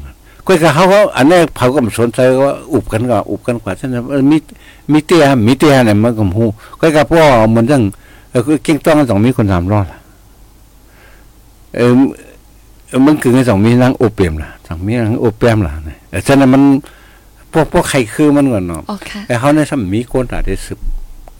[0.48, 4.36] ก็คือเขาเขาอันนี้เขาก็ไม่สนใจว่าอุบกันก็อุบกันกว่าเช่นนั้นเออมี
[4.92, 6.44] มีเตี้ยมีเตี้ยเนี่ยมันก็หู
[6.80, 7.82] ก็คือพวกเหมือนจัง
[8.30, 10.00] เออคือเก่งต้องต้องมีคนทำรอดล่ะ
[11.76, 11.92] เออ
[12.88, 16.62] เออมันคือไงสองมีนางโอเปียมล่ะสองมีนางโอเปียมล่ะเนี่ยแต่ฉะนั้นมัน
[17.52, 20.78] พวกพวกใครคือมันก่อนเนาะอ๋อค่ะแต่เขาในสมมีโกนตาได้สืบ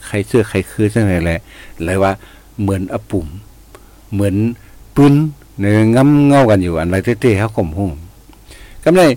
[0.07, 1.41] ใครเชื่อใครคือจังไรแหละ
[1.85, 2.13] เลยว่า
[2.61, 3.27] เหมือนอปุ่ม
[4.13, 4.35] เหมือน
[4.97, 5.15] ปืน
[5.61, 7.93] ในง้ำเงากันอยู่อันไรเต้ๆเขาข่มหุ่ม
[8.89, 9.13] ก็เลย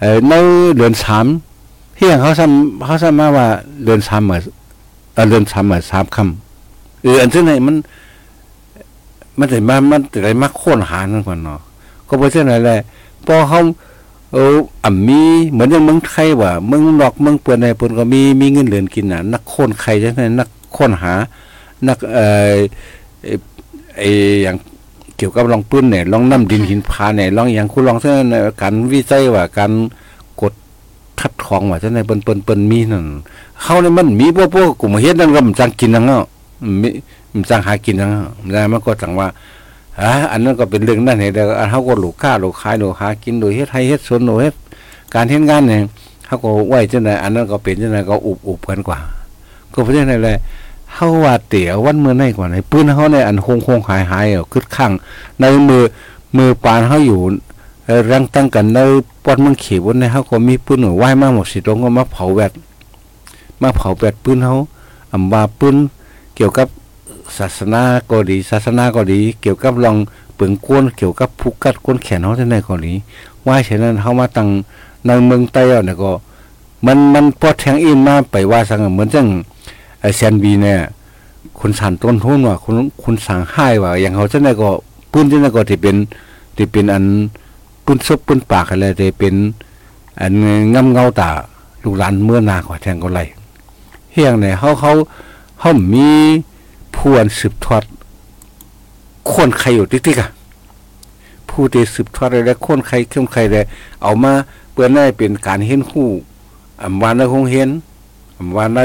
[0.00, 0.32] เออใน
[0.76, 1.26] เดือนสาม
[1.96, 3.46] เฮียงเขาซ้ำเขาซ้ำมาว่า
[3.84, 4.42] เดือนสามเหมือน
[5.14, 7.76] เออเดือนสามเหมือนสามคำเอออันที่ไหนมัน
[9.38, 11.60] มันแต่มามันแต่ไรมาโค่นหานั่นก่อนเนาะ
[12.08, 12.78] ก็เพราะฉะนั้นแหละ
[13.26, 13.60] พอเขา
[14.32, 15.20] เอออ่ำมี
[15.52, 21.12] เหมือนอย่างเมืองไทยว่าเมืองนอกเมืองเปื่อนในเปื่นก็มีมีเงินเหลือนกินน่ะ นักโค่นไข่จังไดนักโค่นหา
[21.88, 22.54] นักเอ่อ
[23.22, 23.34] ไอ้
[23.96, 24.08] ไอ้
[24.42, 24.56] อย่าง
[25.18, 29.72] เกี่ยวกับลองปืนเนี่ยลองน้ำดินหินพาเนี่ยลองอย่างคุณลองเส้นการวิจัยว่าการ
[30.40, 30.52] กด
[31.20, 33.06] คัดของว่าจังไดเปิ้นเปิ้นเปิ้นมีนั่น
[33.62, 36.22] เขาเนี่ยมันมีพวกพวกกลุ่มเฮ็ดนั่นก็มันจังกินนั่นเนาะ
[36.82, 36.88] มี
[37.32, 39.28] มันจังหากินนั่นเนาะแล้มันก็จังว่า
[40.00, 44.54] อ่าอันนั้นก็เป็นเรื่องนั่นเองแต่อันเขาก็หลูกค้าหลูกขายหลูกหากินโดยเฮ็ดให้เฮ็ดสนโดยเฮ็ด
[45.14, 45.82] การเฮ็ดงานเนี่ย
[46.26, 48.98] เขาก็ไหวเจังไดอันนั้นก็เป็นจังไดก็อุบอุบกันกว่า
[49.72, 50.36] ก็เพราะฉะนั้นแหละ
[50.94, 54.92] เฮาว่าเตี๋ยววันมือไหนกว่าไหนปืนเฮาในอันคงคงหายหายเอาคึดข้าง
[55.40, 55.82] ในมือ
[56.36, 57.20] มือปานเฮาอยู่
[58.10, 58.78] รังตั้งกันใน
[59.24, 62.52] ปอดมืองเขบนในเฮาก็มีปืนหนูไหวมาหมดสิตรงก็มาเผาแวด
[63.62, 64.54] มาเผาแวดปืนเฮา
[65.12, 65.76] อำว่าปืน
[66.36, 66.68] เกี่ยวกับ
[67.38, 69.96] ศาสนาก็ดี ศาสนาก็ดี เกี่ยวกับลอง
[70.36, 72.92] เปิงก้นเกี่ยวกับผูกกัดก้นแขนเขาที่ไหนก็ดี
[73.46, 74.48] ว่าฉะนั้นเขามาตั้ง
[75.06, 76.10] ในเมืองใต้เอาเนี่ยก็
[76.86, 79.26] มันมันพอแทงอินมาไปว่าสังเหมือนจัง
[80.00, 80.80] ไอแซนบีเนี่ย
[81.58, 84.70] คุณสันต้นทุนว่าคุณคุณสั่งให้ว่า อย่างเขาจะไหนก็
[85.12, 85.96] ปืนที่ไหนก็ที่เป็น
[86.56, 87.04] ที่เป็นอัน
[87.84, 89.34] ปืนซบปืนปากอะไรที่เป็น
[90.20, 90.32] อัน
[90.74, 91.28] งำเงาตา
[91.82, 93.20] ลูกหลานเมื่อนาขอแทงก็ไร
[94.12, 94.92] เฮียงเนี่ยเขาเขา
[95.58, 96.08] เขามี
[96.94, 97.82] ผู้อันสืบทอด
[99.32, 100.30] คนใครอยู่ติ๊กๆอะ
[101.48, 103.64] ผู้ที่สืบทอดอะไรคนใครเข้มใครเลย
[104.02, 104.32] เอามา
[104.72, 106.08] เพื่อให้เป็นการเห็นคู่
[106.82, 107.68] อำวานในคงเห็น
[108.38, 108.80] อำวานใน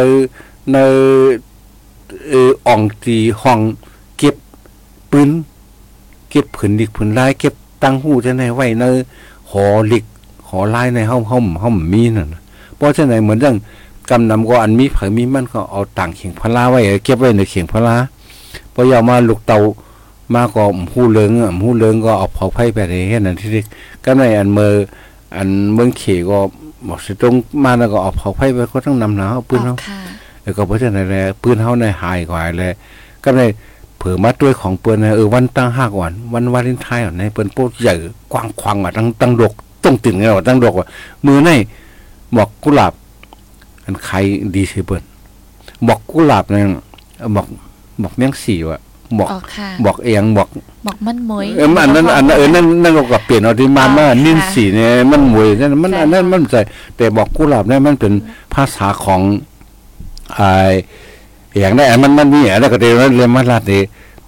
[0.71, 0.77] ใน
[2.67, 3.59] อ่องตีห้อง
[4.17, 4.35] เก็บ
[5.11, 5.29] ปืน
[6.29, 8.83] เก็บผืนดิกผืนลายเก็บตั้งหูจะไหนไว้ใน
[9.49, 10.05] หอหลิก
[10.47, 12.41] หอลายในห้องห้องห้องมีนั่นน่ะ
[12.77, 13.55] เพราะฉะนั้นเหมือนเรื่อง
[14.09, 17.95] กำนำก็อันมีเผยมีมันก็เอาต่างเขียงพลาไว้เก็บไว้ในเขียงพลา
[18.73, 19.57] พอยามาลูกเตา
[20.33, 23.63] มาก็หูเลิงอะหูเลิงก็เอาเผาไผ่ไปได้เห็นนั่นที่
[24.03, 24.73] ก็ในอันเมือ
[25.35, 26.37] อันเมืองเขก็
[26.87, 29.77] บอกสิตรงมาแล้วก็เอาเผาไผ่ไปก็ต้องนำหนาเอาปืนเฮาะ
[30.43, 32.73] แล้วก็เพราะฉะนั้นแหละปืนเฮาในหายกว่าเลย
[33.23, 33.41] ก็ใน
[33.97, 37.93] เผื่อมาด้วยของปืนนะเออวันตั้งห้าวันวันวาเลนไทน์อะในเปิ้นโป๊ใหญ่
[38.31, 39.53] กว้างขวางอะตั้งตั้งดก
[39.83, 40.87] ต้องตื่นไงว่าตั้งดกว่า
[41.25, 41.49] มือใน
[42.33, 42.93] หมอกกุหลาบ
[43.85, 44.15] อันใคร
[44.55, 45.03] ดีสิเปิ้น
[45.83, 46.65] หมอกกุหลาบเนี่ย
[47.33, 47.47] หมอก
[47.99, 48.79] หมอกเมียงสีว่ะ
[49.15, 50.47] หมอกอ๋อค่ะบอกเอียงบอก
[50.85, 56.55] บอกมันมวยเอออันนั้นอันนั้นเออนั่นนั่นเราก็เปลี่ยนเอาที่มามานิ่นสีเนี่ยมันมวยนั่นมันอันนั้นมันใจ
[56.97, 58.13] แต่บอกกุหลาบเนี่ยมันเป็น
[58.53, 59.21] ภาษาของ
[60.35, 60.49] ไอ้
[61.59, 63.73] อย่างนั้นมันมันมีอะไรก็เดี๋ยวเรียนมาลาดเด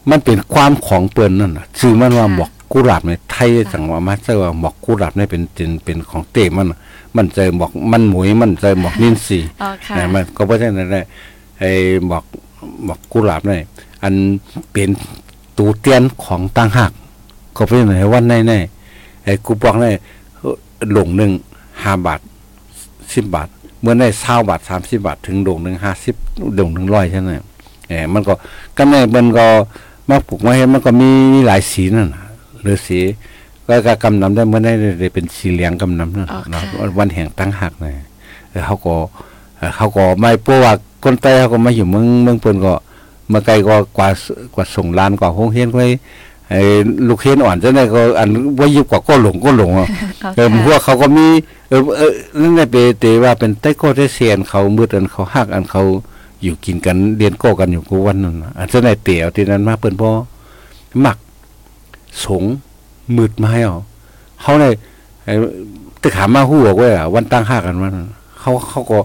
[0.09, 6.79] มันเป็นความของเปิ้นนั่นน่ะชื่อมันว่าบอกกุหลาบในไทยสังว่ามาเจอว่าบอกกุหลาบเนี่ยเป็นเป็นเป็นของเตมันน่ะ
[7.15, 11.05] มันใจบอกมันหมวยมันใจบอกนิ่นสีอ๋อค่ะนะมันก็เพราะฉะนั้นแหละ
[11.59, 11.71] ไอ้
[12.09, 12.23] บอก
[12.87, 13.61] บอกกุหลาบเนี่ย
[14.03, 14.13] อัน
[14.71, 14.89] เป็น
[15.57, 16.91] ตูเตียนของต่างหาก
[17.55, 18.53] ก็เพราะฉะนั้นวันในใน
[19.23, 19.91] ไอ้กูบอกเนี่ย
[20.91, 21.31] หลงหนึ่ง
[21.83, 22.19] ห้าบาท
[23.13, 23.49] สิบบาท
[23.85, 26.15] เมื่อได้เศร้าบาทสามสิบาทถึงหลงหนึ่งห้าสิบ
[26.55, 27.29] หลงหนึ่งร้อยใช่ไหม
[27.89, 28.33] เออมันก็
[28.77, 29.45] ก็ในมันก็
[30.09, 31.09] มาปลูกมาเห็นมันก็มี
[31.47, 32.23] หลายสีนั่นน่ะ
[32.61, 32.99] หรือสี
[33.67, 37.93] ก็ก็กำนำได้เมื่อได้ได้เป็นสีเหลืองกำนำนั่นอ๋อเนาะค่ะวันแห่งตั้งหักเนี่ย
[38.49, 38.95] เออเขาก็
[39.57, 40.73] เอ่อเขาก็ไม่เพราะว่า
[41.03, 42.73] คนใต้เขาก็มาอยู่เมืองเมืองเปิ้นก็
[43.31, 44.09] มาไกลก็กว่า
[44.55, 45.97] กว่าส่งลานกว่าโรงเรียนไว้ไอ้
[47.07, 48.29] ลูกเรียนอ่อนจังได๋ก็อัน
[48.59, 49.87] ว่ายิบกว่าก็หลงก็หลงอะ
[50.23, 51.27] อ๋อเออพวค่ะกเขาก็มี
[51.69, 55.83] เออเออนั่นแหละเปเตว่าเป็นใต้โกใต้เซียนเขามืดอันเขาฮักอันเขา
[56.43, 60.09] อยู่กินกันเรียนโก้กันอยู่กูวันนั้นน่ะอันจังได๋เตียวที่นั้นมาเปิ้นบ่
[61.05, 61.17] มัก
[62.23, 62.43] สง
[63.15, 63.77] มืดมาให้เอา
[64.41, 64.69] เขาได้
[65.23, 65.33] ไอ้
[66.01, 67.93] ตึกหามาฮู้บอกว่าวันตั้งฮักกันมัน
[68.39, 68.97] เขาเขาก็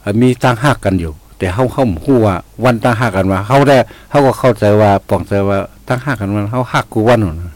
[0.00, 1.12] เอ่อมีตั้งหักกันอยู่
[1.42, 3.76] แต่เขาเขาบ่ฮู้ว่าวันตั้งหักกันว่าเขาได้
[4.10, 7.54] เขาก็เข้าใจว่าปองใจว่าตั้งหักกันว่าเขาหักกูวันนั่นน่ะ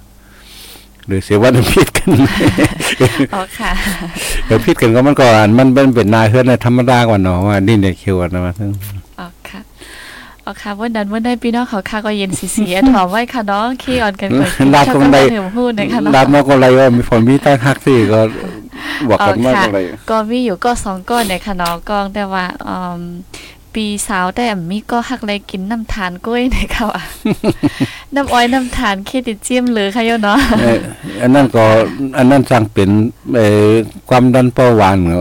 [1.07, 2.09] หรือเสียว่ามันผิดกัน
[3.34, 3.72] อ๋อค่ะ
[4.47, 8.70] เดี๋ยวผิดกันก็มันก็อันมันเป็นเป็นนายเฮือนในธรรมดากว่าเนาะว่านี่เนี่ยคิวนะว่าซึ่ง
[9.18, 9.61] อ๋อค่ะ
[10.45, 18.20] อ๋อค่ะวันนั้นวันได้พี่น้องเขาค่ะก็เย็นสีเสียถอมไว้ค่ะน้องขี้อ่อนกันก่อนลาบก็ได้ถึงพูดนะคะน้องลาบนอกก็ไรว่ามีฝนมีใต้ฮักสิก็
[19.09, 19.78] บอกกันว่าอะไร
[20.11, 23.03] ก็มีอยู่ก็สองก้อนในค่ะน้องกองแต่ว่าอืม
[23.76, 27.02] ปีสาวแต่มีก็หักเลยกินน้ำทานกล้วยในค่ะว่ะ
[28.14, 30.78] น้ำอ้อยน้ำทานเคติดเจียมเลยค่ะโยเนาะเอ่อ
[31.20, 31.64] อันนั้นก็
[32.18, 32.90] อันนั้นสร้างเป็น
[33.36, 33.68] เอ่อ
[34.08, 35.20] ความดันเบาหวานเหรอ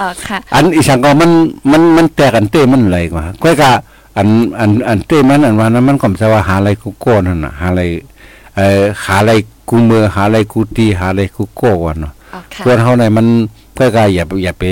[0.00, 1.30] อ๋อค่ะ อันอีสังก็มัน
[1.72, 3.70] มันมันแตกอันเต้มันไหลกว่าก้อยกะ
[4.16, 4.28] อัน
[4.60, 7.82] อันอันเต้มันอันว่านั้นมันก็จะว่าหาอะไรกูโก้นั่นน่ะหาอะไร
[8.56, 9.32] เอ่อหาอะไร
[9.68, 13.26] กูมือหาอะไรกูตีหาอะไรกูโก้ก่อนเนาะอ๋อค่ะส่วนเฮาเนี่ยมัน
[13.80, 14.64] ก้อยกะอย่าอย่าไป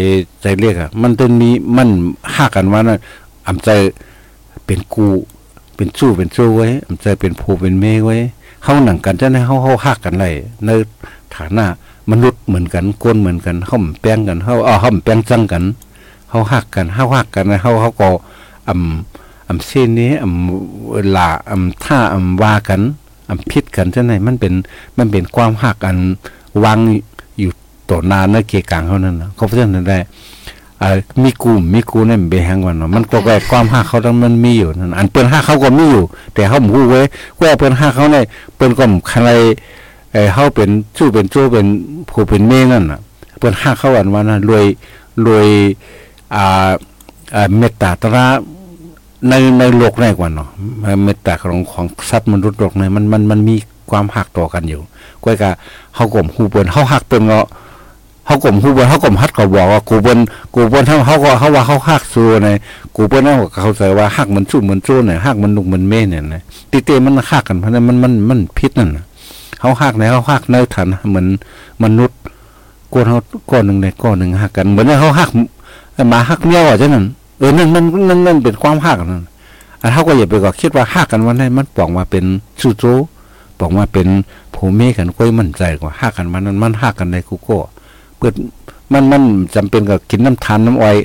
[0.43, 1.89] ใจเรียกอะ มันต้นนี้มัน
[2.35, 2.99] หากันว่าน่ะ
[3.47, 3.71] อำใจ
[4.67, 5.07] เป็นกู
[5.77, 8.17] เป็นสู้เป็นสู้ไว้อำใจเป็นผู้เป็นเมไว้
[8.65, 10.31] เฮาหนังกันจะให้เฮาเฮาฮักกันไล่
[10.67, 10.71] ใน
[11.37, 11.65] ฐานะ
[12.11, 15.65] มนุษย์เหมือนกันคนเหมือนกันเฮาแป้งกันเฮาเอาเฮาแป้งจังกัน
[16.31, 18.11] เฮาฮักกันเฮาฮักกันนะเฮาเฮาก็
[18.69, 22.81] อำอำเส้นนี้อำลาอำท่าอำว่ากัน
[23.31, 24.55] อำพิษกันจังไหนมันเป็น
[24.99, 25.99] มันเป็นความฮักอัน
[26.65, 26.79] วาง
[27.91, 29.99] ต่อหนาในเกกลางเฮานั่นนะเขาเพิ่นนั่นได้
[31.23, 37.07] มีกูมีกูนั่นเบแฮงวันเนาะมันก็แก่ความฮักเขาทั้งมันมีอยู่นั่นอันเปิ้นฮักเขาก็มีอยู่ แต่เฮาบ่ฮู้เว้ย
[37.41, 38.25] ว่าเปิ้นฮักเขาเนี่ย
[38.57, 39.31] เปิ้นก็คันไร
[40.13, 41.67] เอ่อเฮาเป็นสู้เป็นโจ้เป็น
[42.11, 43.01] ผู้เป็นเมนั่นน่ะ
[43.39, 44.65] เปิ้นฮักเขาอันว่าน่ะรวย
[45.27, 45.49] รวย
[46.35, 46.71] อ่า
[47.35, 48.27] อ่าเมตตาตระ
[49.29, 50.49] ในในโลกในกว่าเนาะ
[51.05, 53.55] เมตตาของของสัตว์มนุษย์โลกในมันมันมันมี
[53.91, 54.81] ความหักต่อกันอยู่
[55.25, 55.51] ก้อยกะ
[55.95, 57.47] เฮากลมฮู้เปิ้นเฮาหักเปิ้นเนาะ
[58.29, 60.19] เฮากลมฮู้เปิ้นเฮากลมฮัดก็บอกว่ากูเปิ้น
[60.55, 62.49] กูเปิ้นเฮาเฮาก็เฮาว่าเฮาหักสู้ใน
[62.97, 68.91] กูเปิ้นเฮาเขาใจว่าหักมันสู้มันสู้เนี่ยหักมันลุกมันเม่เนี่ยนะติเตมันหักกันเพราะนั้นมันมันมันผิดนั่น
[69.61, 71.27] เฮาหักในเฮาหักในฐานเหมือน
[71.83, 72.19] มนุษย์
[72.93, 73.17] ก้นเฮา
[73.51, 75.31] ก้อนหนึ่งในก้อนหนึ่งหักกันเหมือนเฮาหัก
[76.11, 77.05] หมาหักเมี้ยวอะจังนั้น
[77.39, 79.25] เออนั่นนั่นนั่นนั่นเป็นความหักนั่น
[79.83, 82.25] อันเฮาก็อย่าไปก็คิดว่าหักกันวันนั้นมันปองมาเป็น
[82.61, 82.85] สู้โจ
[83.59, 84.09] ปองมาเป็น
[84.55, 87.59] ผู้เมกันก้อยมั่นใจกว่าหักกันมันนั้นมันหักกันในกูโก้
[88.19, 88.35] เปิด
[88.93, 89.23] มันมัน
[89.55, 90.97] จำเป็นกับกินน้ำทานน้ำอ้อย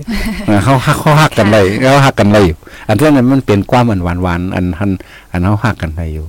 [0.45, 2.57] เออเขาหักเขาหักกันเลยเขาหักกันเลยอยู่
[2.88, 4.91] อันที่นั้นมันเป็นความอันหวานหวานๆอันอัน
[5.32, 6.26] อันเขาหักกันได้อยู่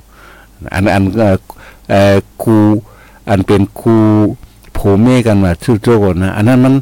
[0.75, 1.37] อันอันเอ่อ
[1.91, 2.57] เอ่อครู
[3.31, 3.97] อันเป็นครู
[4.77, 5.89] ผู้เมกันว่าสู้โจ
[6.23, 6.75] นะอันนั้นมัน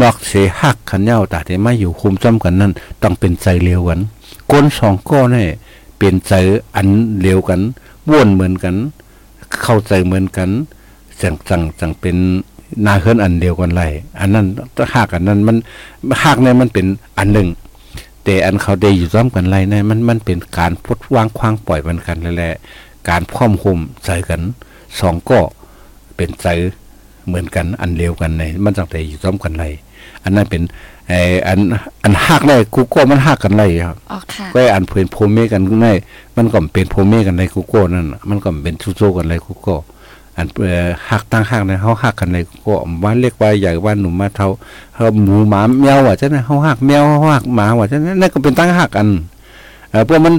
[0.00, 4.00] นอกเสหักขันเหย้าตาที่มาอยู่คุมจำกันนั่นต้องเป็นใจเลียวกัน
[4.50, 5.48] ก้นสองก้อนเนี่ย
[5.98, 6.32] เป็นใจ
[6.76, 6.88] อัน
[7.20, 7.60] เลียวกัน
[8.10, 8.74] ว่วนเหมือนกัน
[9.62, 10.48] เข้าใจเหมือนกัน
[11.20, 12.16] จังจังจังเป็น
[12.86, 13.84] นาเฮิรนอันเดียวกันไร
[14.20, 14.46] อันนั้น
[14.94, 15.56] หักอันนั้นมัน
[16.24, 16.86] หักเนี่ยมันเป็น
[17.18, 17.48] อันหนึ่ง
[18.24, 22.54] แต่อันเขาได้อยู่ร่วมกันไรเนี่ยมันมันเป็นการพดวางควางปล่อยมันกันแหละ
[23.08, 24.40] การพร้อมคุมใจกัน
[25.00, 25.38] สองก็
[26.16, 26.46] เป็นใจ
[27.26, 29.64] เหมือนกันอันเร็วกันในมันตั้งแต่อยู่ซ้อมกันไร
[30.24, 30.62] อันนั้นเป็น
[31.08, 31.12] ไอ
[31.46, 31.58] อัน
[32.02, 35.86] อันหักได้กูโก้มันหักกันไรครับอ๋อค่ะก็อันเพื่อนโพเมกันใน
[36.36, 39.76] มันก็เป็นโพเมกันในกูโก้นั่นน่ะมันก็เป็นซูโซกันไรกูโก้
[40.38, 44.48] อันเออหักตั้งหักในเขาหักกันในกูโก้ว่าเรียกว่าใหญ่ว่าหนุ่มมาเท่า
[44.94, 49.08] เขาหมูหมาแมวว่าจะนะเขาหักแมวเขาหักหมาว่าจะนั่นก็เป็นตั้งหักกัน
[49.90, 50.34] เออพวกมัน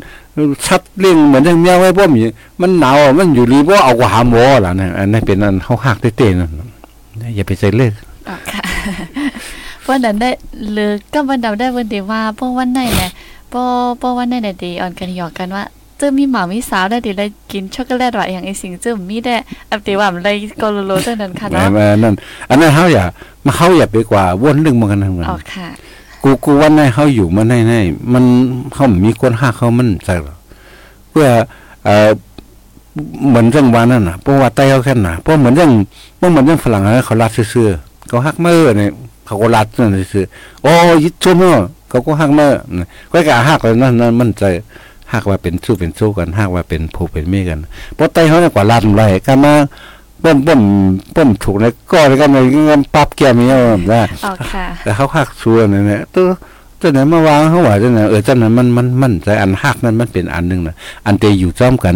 [0.65, 2.21] ชัดเลี้ยงเหมือนอย่างแมวไว้พวกมัน
[2.61, 6.51] มันหนาวมันอยู่รีบ่เอากว่าหาหมอล่ะนะอันนั้นเป็นอันเขาหักเต้ๆนั่น
[7.35, 7.93] อย่าไปใจเลิก
[8.29, 8.63] อ๋อค่ะ
[9.87, 10.29] วันนั้นได้
[10.73, 13.11] หรือก็วันเดาได้วันเดียวว่าเพราะวันไหนเนี่ย
[13.51, 13.65] พราะ
[13.99, 15.63] เพราะวันไหนเนี่ยดีอ่อนกันหยอกกันว่า
[15.99, 19.35] จอมีหมามีสาวได้ดีเลยกินช็อกโกแลตหรออย่างไอสิ่งเจอมีได้
[19.71, 22.13] อัปเดตว่ามันเลยกโลโลเท่านั้นค่ะแหมเนาะแม่นั่น
[22.49, 23.03] อันนั้นเขาอย่า
[23.45, 25.67] มาเขาอย่าไปกว่าวนเรื่องมันกันทั้งนั้นอ๋อค่ะ
[26.23, 27.73] กูกูวันไหนเขาอยู่มันไหนไหน
[28.13, 28.23] มัน
[28.73, 30.35] เขามีคนห้าเขามันใส่หรอ
[31.09, 31.27] เพื่อ
[31.83, 32.09] เอ่อ
[33.29, 35.69] เหมือนจังหวานั่นน่ะเพราะว่าไต้เขาแค่น่ะเพราะเหมือนจัง
[36.17, 38.91] เพราะเหมือนจังฝรั่งอะเขาลาดซื่อๆเขาหักเมื่อเนี่ย
[39.25, 40.71] เขาก็ลาดนั่นซื่อๆโอ้
[41.03, 42.49] ยิดชมเนาะเขาก็หักเมื่อ
[43.11, 44.43] ก็กะหักเลยนั่นนั่นมันใจ
[45.13, 47.59] หักว่าเป็นสู้เป็นสู้กันหักว่าเป็นผู้เป็นเมียกัน
[47.95, 49.53] เพราะไต้เขาเนี่ยกว่าลาดไรกันมา
[50.23, 50.61] ป้มป้ม
[51.15, 56.25] ป้มถูกในก้อนกันในเงินปั๊บแก้มีเอาได้อ๋อค่ะแต่เขาหักส่วนนี่นแหละตัว
[56.79, 61.95] ตัวไหนมาวางเขาว่าจังไหนเออจังนั้นมันมันมันใจอันหักนั้นมันเป็นอันหนึงนะอันเตอยู่จ้อมกัน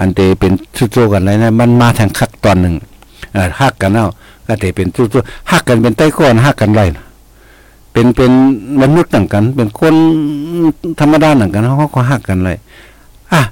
[0.00, 2.74] อันเตเป็นชุดโจกันอะไรนะมันมาทางคักตอนหนึ่ง
[3.34, 4.06] เออหักกันเอา
[4.46, 5.14] ก็เตเป็นชุดโจ
[5.50, 7.04] หักกันเป็นใต้ก้อนหักกันไรนะ
[7.98, 8.32] เป็นเป็น
[8.82, 9.94] มนุษย์ต่างกัน เป็นคน
[11.00, 12.58] ธรรมดาต่างกันเขาก็หักกันเลย
[13.32, 13.42] อะ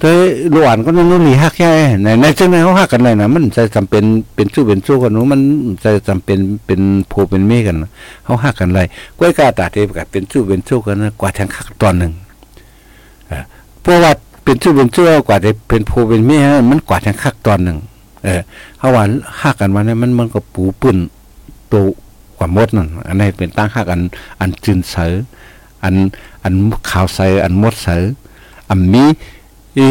[0.00, 0.12] เต้
[0.52, 1.70] หลวนก็นั่นนู่นนี่ฮักแค่
[2.02, 5.40] ไหนในจังไหนเขาฮักกันเลยนะมันจะจำเป็นเป็นสู้เป็นสู้กันนูมัน
[5.84, 7.76] จะจำเป็นเป็นโพเป็นเมกัน
[8.24, 8.86] เขาฮักกันเลย
[9.18, 12.12] ก้อยกาตาเทปกับเป็นสู้เป็นสู้กันกว่าทางคักตอนหนึ่ง
[13.28, 13.42] เอ่อ
[13.80, 14.12] เพราะว่า
[14.44, 16.30] เป็นสู้เป็นสู้กว่าจะเป็นโพเป็นเม
[16.70, 17.78] มันกว่าทางคักตอนหนึ่ง
[18.24, 18.40] เออ
[18.78, 19.04] เฮาว่า
[19.40, 20.96] ฮักกันมาเนี่ยมันมันก็ปูปื้น
[21.70, 21.76] โต
[22.38, 24.02] กว่ามมดนั่นอันนี้เป็นตั้งฮักอัน
[24.40, 25.12] อันจืนเสอ
[25.84, 25.94] อัน
[26.44, 26.54] อัน
[26.90, 28.02] ขาวใสอันมดเสอ
[28.68, 29.04] อันมี
[29.76, 29.86] อี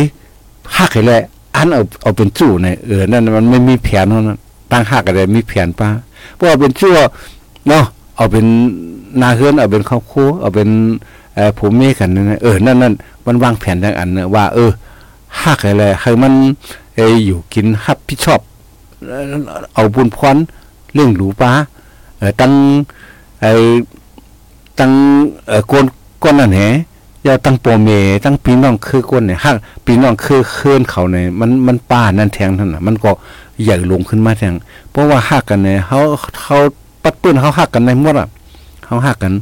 [0.75, 1.23] ฮักให้แหละ
[1.55, 4.39] อันเอาเอาเป็นจู่ในเออนั่นมันไม่มีแผนเท่านั้น
[4.71, 5.89] ตั้งฮักอะไรมีแผนป้า
[6.35, 6.97] เพราะเอาเป็นจู่ว
[7.67, 7.83] เนาะ
[8.15, 8.45] เอาเป็น
[9.21, 10.69] นาเฮือนเอาเป็นครอบครัวเอาเป็น
[11.35, 12.93] เออผมเมีกันนั่นเออนั่นนั่น
[13.25, 14.71] มันวางแผนอย่างอันเนี่ยว่า เออ
[15.41, 16.33] ฮักอะไรให้มัน
[16.95, 18.39] เอออยู่กินรับผิดชอบ
[19.73, 20.37] เอาบุญพร
[20.93, 21.51] เรื่องหรูป้า
[22.39, 22.51] ตั้ง
[23.41, 23.51] ไอ้
[24.79, 24.91] ตั้ง
[25.47, 25.85] เอ่อก้น
[26.23, 26.59] ก้นนั่นแห
[27.23, 27.89] อย่าตั้งปรเม
[28.23, 29.55] ตั้งพี่น้องคือก้นเนี่ยฮัก
[29.85, 33.11] พี่น้องคือเคลื่อนเขาเนี่ยมันมันป้านั่นแทงนั่นน่ะ มันก็
[33.63, 34.53] ใหญ่ลงขึ้นมาแทง
[34.91, 35.99] เพราะว่าฮักกันเนี่ยเขา
[36.41, 36.57] เขา
[37.03, 38.27] ปัดปื้นเขาฮักกันในหมดอะ
[38.85, 39.33] เขาฮักกัน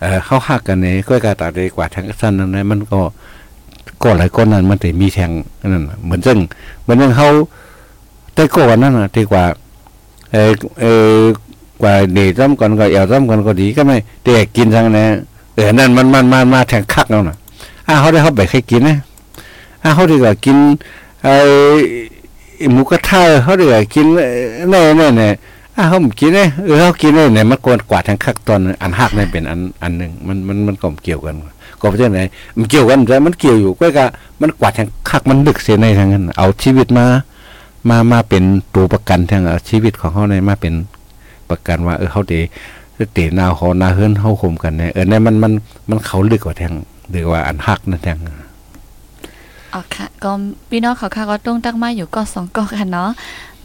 [0.00, 3.00] เออเขาฮักกันเนี่ยก็กาตาดีกว่าทางสั้นนั่นนะมันก็
[4.02, 5.30] ก็หลายก้อนนั้นมันแต่มีแทง
[5.60, 6.38] นั่นเหมือนซึ่ง
[6.82, 7.28] เหมือนซึ่งเขา
[8.34, 9.44] ได้ก่อนนั่นน่ะดีกว่า
[10.32, 11.14] เออเออ
[11.82, 15.10] กว่าเดทซ้ำก่อนก็เอวซ้ำก่อนก็ดีก็ไม่เด็กกินทั้งนั้น
[15.54, 17.36] เออนั่นมันมันมามาแทงคักแล้วน่ะ
[17.86, 18.96] อ่าเขาได้เขาไปให้กินนะ
[19.82, 20.56] อ่าเขาดีกว่ากิน
[21.22, 21.34] ไอ้
[22.72, 24.06] หมูกระทะเขาดีกว่ากิน
[24.70, 25.28] แน่แน่แน่
[25.76, 31.36] อ่าเขากินเนี่ยเออเขากินเนี่ยมันกวนกว่าทางคักตอนอันหักนี่เป็นอันอันหนึ่งมันมันมันก็เกี่ยวกัน
[31.80, 34.06] ก็เพราะฉะนั้นมันเกี่ยวกันแต่มันเกี่ยวอยู่ก็กะ
[34.40, 37.06] มันกว่าทางคักมันลึกเสียในทางนั้นเอาชีวิตมา
[37.88, 40.74] มามาเป็นตัวประกันทางชีวิตของเขาในมาเป็น
[41.50, 42.34] ประกันว่าเออเขาเด
[43.12, 45.52] เตะนาวเขานาเฮิรนเขาข่มกันเนี่ยเออเนี่ยมันมัน
[45.90, 46.74] มันเขาลึกกว่าทาง
[47.10, 48.18] หรือว่าอันหักนั่นทาง
[49.74, 50.30] อ๋อค่ะก็
[50.70, 53.10] พี่น้องเขาค่ะก็ต้องตั้งมาอยู่ก็สองก็ค่ะเนาะ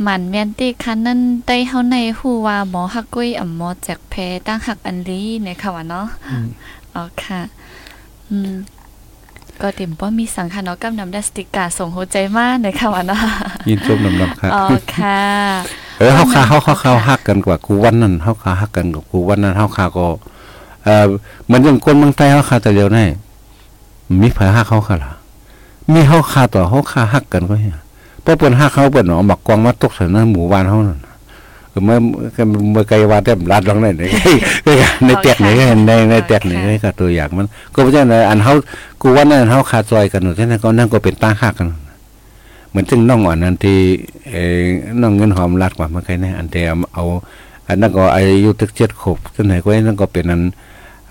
[0.06, 4.14] มันแมนติคันนั่นได้เฮาในฮู้ว่าหมอฮักกุ้ยอ่ำหมอแจกแพ
[4.48, 6.08] ตั้งหักอันลีในค่ะว่าเนาะ
[6.94, 7.42] อ๋อค่ะ
[8.30, 8.54] อืม
[9.62, 13.22] ก็เต็มป้อมีสังค่ะเนาะกำนำดัสติกาส่งหัวใจมากในค่ะว่าเนาะ
[13.70, 14.66] ยินชมลำลำครับอ๋อ
[14.96, 15.22] ค่ะ
[15.68, 20.06] เออเขาคาเขาเขาเขาหักกันกว่ากูวันนั้นเขาคาหักกันกับกูวันนั้นเขาคาก็
[20.84, 21.06] เออ
[21.46, 23.06] เหมือนอย่างคนเมืองไทยเขาคาแต่เดียวนี่
[24.22, 25.12] มีไผหักเขาคาล่ะ
[25.94, 27.78] มีเขาคาต่อเขาคาหักกันก็เฮีย
[28.22, 31.00] เพราะเปิ้นหักเขาเปิ้นเอาหมักกองมาตกใส่ในหมู่บ้านเขานั่น
[31.70, 31.98] เออเมื่อ
[32.72, 34.10] เมื่อไกลว่าแต่รัดลงได้นี่
[35.06, 35.54] ในแตกนี่
[35.88, 38.54] ในในแตกนี่ก็ตัวอย่างมัน ก็เพราะฉะนั้นอันเขา
[39.02, 41.85] กูวันนั้นเขาคาซอยกันอยู่ที่นั่นก็นั่นก็เป็นตั้งหักกันเห
[42.76, 43.80] มือนซึ่งน้องอ่อนนันที่
[44.30, 44.36] เอ
[45.02, 47.04] น้องเงินหอมรัดกว่าเมื่อไงเนี่ยอันเดียเอา
[47.68, 50.42] อันนั้นก็อายุตึกเจ็ดขบซึ่งไหนก็นั่นก็เป็นอัน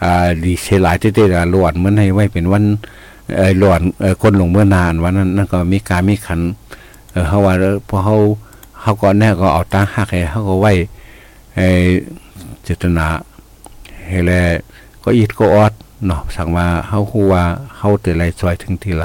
[0.02, 2.64] อ่าดีเชลายเตะหลวนเหมือนให้ไว้เป็นวัน
[3.36, 6.40] เออหลวนเออคนหลงเมื่อนานวันนั้นนั่นก็มีการมีขัน
[7.10, 7.54] เออเขาว่า
[7.88, 8.16] พอเขา
[8.80, 10.72] เขาก็แน่ก็เอาตั้งหักให้เขาก็ไว้
[11.56, 11.84] เออ
[12.64, 13.06] เจตนา
[14.08, 14.32] ให้แล
[15.04, 15.72] ก็อีดก็ออด
[16.06, 17.44] เนาะสั่งว่าเขาคูว่า
[17.76, 19.04] เขาเตะไรซอยถึงที่ไหน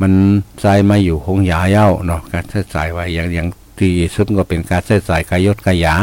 [0.00, 0.12] มัน
[0.60, 5.94] ใจมาอยู่คงหยาเย้าเนาะการใช้จ่ายไว้อย่างอย่างที่สุดก็เป็นการใช้จ่ายกายยศกายหยา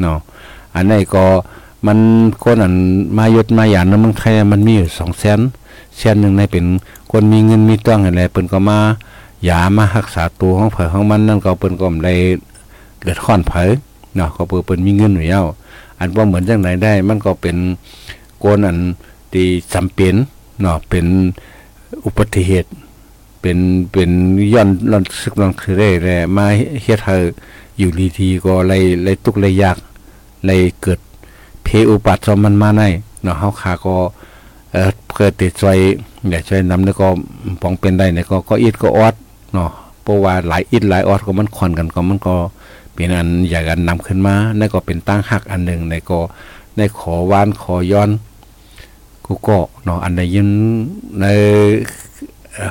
[0.00, 0.18] เนาะ
[0.74, 1.24] อันนี้ก็
[1.86, 1.98] มัน
[2.42, 2.74] คนอัน
[3.18, 5.40] มายศมาหยาในเมืองไทยมันมีอยู่สองแสน
[5.96, 6.66] แสนหนึ่งในเป็น
[7.10, 8.78] คนมีเงินมีต้องอะไรเปิ้นก็มา
[9.44, 12.14] หยามารักษาตัวของเผยของมันนั่นก็เปิ้นก็ได้
[13.02, 13.68] เดือดร้อนเผย
[14.16, 15.42] เนาะก็เปิ้นมีเงินอยู่เย้า
[15.98, 17.56] อันว่าเหมือนจังไหนได้มันก็เป็น
[18.42, 18.78] คนอัน
[19.32, 20.14] ที่จำเป็น
[20.60, 21.06] เนาะเป็น
[22.04, 22.70] อุบัติเหตุ
[23.40, 23.58] เป็น
[23.92, 24.10] เป็น
[24.54, 26.46] ย้อนลอนซึกลอนคือได้แลมา
[26.82, 27.16] เฮ็ดให้
[27.78, 29.76] อยู่ดีๆก็เลยเลยทุกเลยยาก
[30.46, 30.98] เลยเกิด
[31.62, 32.82] เพอุปัตสมันมาใน
[33.22, 33.96] เนาะเฮาคาก็
[34.72, 35.78] เอ่อเกิดติดช่วย
[36.28, 37.06] อย่าช่วยนำแล้วก็
[37.62, 39.14] ป้องเป็นได้เนี่ยก็ก็อิดก็ออด
[39.52, 39.70] เนาะ
[40.02, 42.34] เพราะว่าหลายอิดหลายออดก็มันคอนกันก็มันก็
[42.94, 46.18] เป็นอันอยากกันนำขึ้นมานั่นก็เป็นตั้งหักอันหนึ่งในก็
[46.76, 48.10] ในขอวานขอย้อน
[49.24, 50.48] กูก็เนาะอันใดยิน
[51.20, 51.26] ใน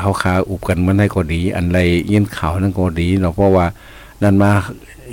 [0.01, 1.79] เขาคาอุบกันมันให้ก็ดี อันไร
[2.11, 3.65] ยินข่าวนั่นก็ดีเนาะเพราะว่า
[4.23, 4.51] นั่นมา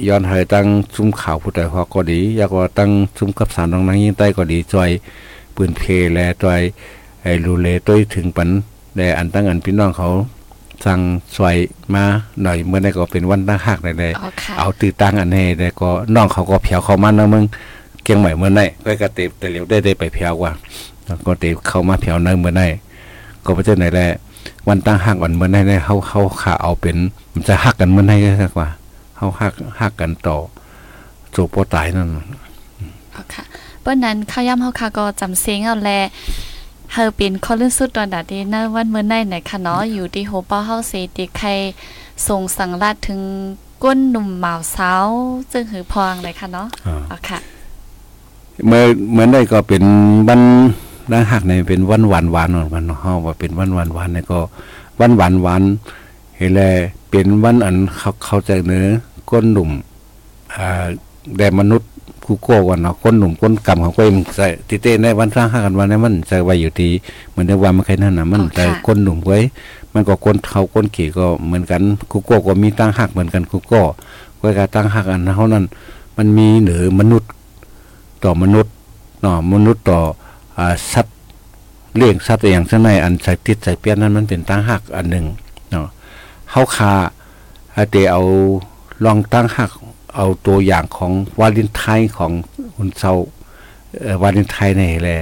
[0.08, 0.66] ย้อนให้ตั้ง
[0.96, 4.90] ซุ้มข่าวผู้ใดฮอกก็ดี อยากว่าตั้งซุ้มกับสารน้องนางยิ่งใต้ก็ดีจอย
[5.54, 6.60] ปืนเพแลจอย
[7.22, 8.48] ไอ้รูเลต้วยถึงปัน
[8.96, 10.08] แต่อันตั้งอันพี่น้องเขา
[10.84, 11.00] สั่ง
[11.36, 11.56] สวย
[11.94, 12.04] มา
[12.42, 17.44] หน่อยเมื่อได้ก็เป็นวันตั้งหักได้เลยอ๋อค่ะเอาตือตั้งอันให้ได้ก็น้องเขาก็เพียวเข้ามานะมึง
[18.02, 20.52] เกียงใหม่เมื่อไหร่ก็กระเตบแต่เหลียวได้ได้ไปเพียวกว่า
[21.06, 22.66] แล้วก็เตบเข้ามาเพียวเนิ่เมื่อไหร่
[23.44, 24.08] ก็เพราะฉะนั้นแหละ
[24.68, 26.96] วันตั้งหักวันเมื่อไหร่เขาเขาขาเอาเป็น
[27.32, 28.68] มันจะหักกันเมื่อไหร่ก็กว่า
[29.16, 30.36] เขาหักหักกันต่อ
[31.34, 32.08] จูบโปตายนั่น
[33.14, 33.44] อ๋อค่ะ
[33.82, 35.90] เปิ้นนั้นข้าวย่ำเฮาค่ะก็จำเสียงเอาแล
[36.92, 41.48] เฮาเป็นคอลื่นสุดตอนดาดีนะวันเมื่อไหร่ไหนค่ะเนาะอยู่ที่โฮป้าเฮาเสติใคร
[42.28, 43.20] ส่งสังราชถึง
[43.84, 45.08] ก้นหนุ่มหมาวสาว
[45.52, 47.38] จึงหือพองเลยค่ะเนาะอ่าอ๋อค่ะ
[48.66, 49.82] เมื่อเมื่อได้ก็เป็น
[50.28, 50.40] วัน
[51.12, 54.40] ตั้งหักในเป็นวันหวานหวานของมันเฮาว่าเป็นวันหวานหวานในก็
[55.00, 55.62] วันหวานหวาน
[56.36, 56.60] เฮแล
[57.10, 58.86] เป็นเป็นวันอันเขาเข้าใจเนื้อ
[59.30, 59.70] ก้นหนุ่ม
[60.54, 60.84] อ่า
[61.36, 61.90] แดมนุษย์
[62.24, 66.90] กูโก้วันเนาะก้นหนุ่มก้นกำของตัวเองใส่ติเต้ในวันสร้างห้ากันวันนี้มันจะไว้อยู่ที่
[67.30, 69.38] เหมือนในวันมันใครนั่นน่ะมันแต่ก้นหนุ่มไว้
[69.92, 73.80] มันก็ก้นเขาก้นขี่ก็เหมือนกันกูโก้ก็มีตั้งหักเหมือนกันกูโก้
[74.38, 75.64] ไว้การตั้งหักอันเท่านั้น
[76.16, 77.30] มันมีเหนือมนุษย์
[78.24, 78.72] ต่อมนุษย์
[79.20, 80.00] เนาะมนุษย์ต่อ
[80.58, 81.16] อ่าสัตว์
[81.96, 85.26] เลี้ยงสัตว์อย่างเช่นในอันใส่ติดใส่เปี้ยนนั้นมันเป็นตั้งหักอันหนึ่ง
[85.70, 85.86] เนาะ
[86.50, 86.92] เฮาคา
[87.76, 88.22] อาเตเอา
[89.04, 89.70] ลองตั้งหัก
[90.14, 92.32] เอาตัวอย่างของวาเลนไทน์ของ
[92.76, 93.12] คุณเซา
[94.22, 95.18] วาเลนไทน์นี่แหละ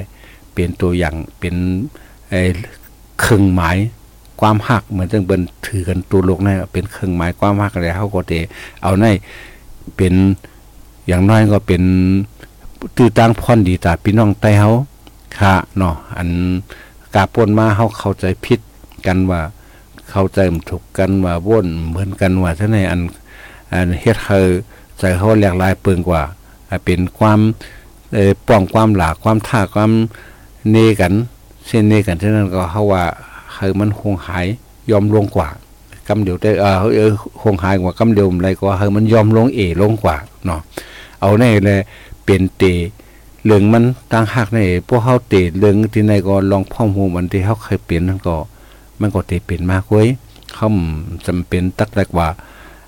[0.53, 1.55] เป็นตัวอย่างเป็น
[2.31, 2.41] ไอ้
[3.21, 3.77] เครื่องหมาย
[4.41, 8.33] ความหักเหมือนจังเบิ่นถือกันตัวโลกนี่เป็นเครื่องหมายความหักแล้วเฮาก็เต
[8.83, 9.07] เอาใน
[9.97, 10.15] เป็น
[11.07, 11.83] อย่างน้อยก็เป็น
[12.97, 14.71] ตื้อตั้งพรดีตาพี่น้องใต้เฮา
[15.41, 16.31] ค่ะเนาะอัน
[17.15, 18.61] กาป่นมาเฮาเข้าใจผิด
[19.07, 19.41] กันว่า
[20.11, 20.39] เข้าใจ
[20.71, 23.01] ถูกกันว่าว่นเหมือนกันว่าท่านในอัน
[23.73, 24.39] อันเฮ็ดให้
[24.99, 26.23] ใจเขาแหลกหลายเปิงกว่า
[26.85, 27.41] เป็นความ
[28.15, 29.91] เอ่อป้องความหลากความท่าความ
[30.71, 31.13] เนกัน
[31.67, 33.05] เส้นเนกันฉะนั้นก็เฮาว่า
[33.55, 34.47] ให้มันคงหาย
[34.91, 35.49] ยอมลงกว่า
[36.09, 37.11] กำเดียวได้เออเออ
[37.41, 40.17] คงหายกว่ากำเดียวอะไรก็ให้มันยอมลงเอลงกว่า
[40.47, 40.61] เนาะ
[41.21, 41.81] เอาแน่เลย
[42.25, 42.63] เป็นเต
[43.47, 48.37] เรื่องมันต่างหากในพวกเฮาเตะเรื่องที่ไหนก็ลองพ่อมหูมันที่เฮาเคยเป็นนั่นก็
[49.01, 50.09] มันก็เตะเป็นมากเว้ย
[50.55, 50.69] เขา
[51.27, 52.29] จำเป็นตักแรกว่า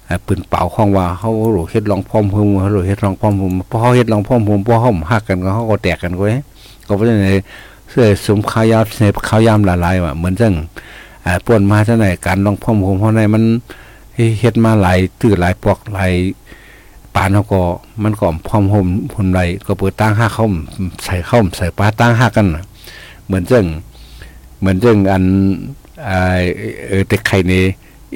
[0.07, 6.35] เอ่อปืนเป่าข้องว่าเขาโหลเฮ็ดลองพร้อมหุมเขาโหลเฮ็ดลองพร้อมหุมพอเขาเฮ็ดลองพร้อมหุมพอเขาหักกันก็เขาก็แตกกันเว้ย
[6.87, 7.23] ก็เพราะฉะนั้น
[7.91, 10.55] เสื้อสมข้าวยามเสพข้าวยามละลายว่ะเหมือนจัง
[11.25, 13.45] อ่าป่วนมาจังไหนการลองพร้อมหุมเพราะในมัน
[14.41, 16.13] เฮ็ดมาหลายตื้อหลายปอกหลาย
[17.17, 17.63] ปานเขาก็
[18.03, 20.47] มันก็พร้อมหุมหุมไรก็เปิดตั้งห้าเขา
[21.05, 22.65] ใส่เข้าใส่ปลาตั้งห้ากันน่ะ
[23.27, 23.65] เหมือนจัง
[24.59, 25.25] เหมือนจังอัน
[26.09, 26.39] อ่า
[26.89, 27.65] เออแต่ไข่นี่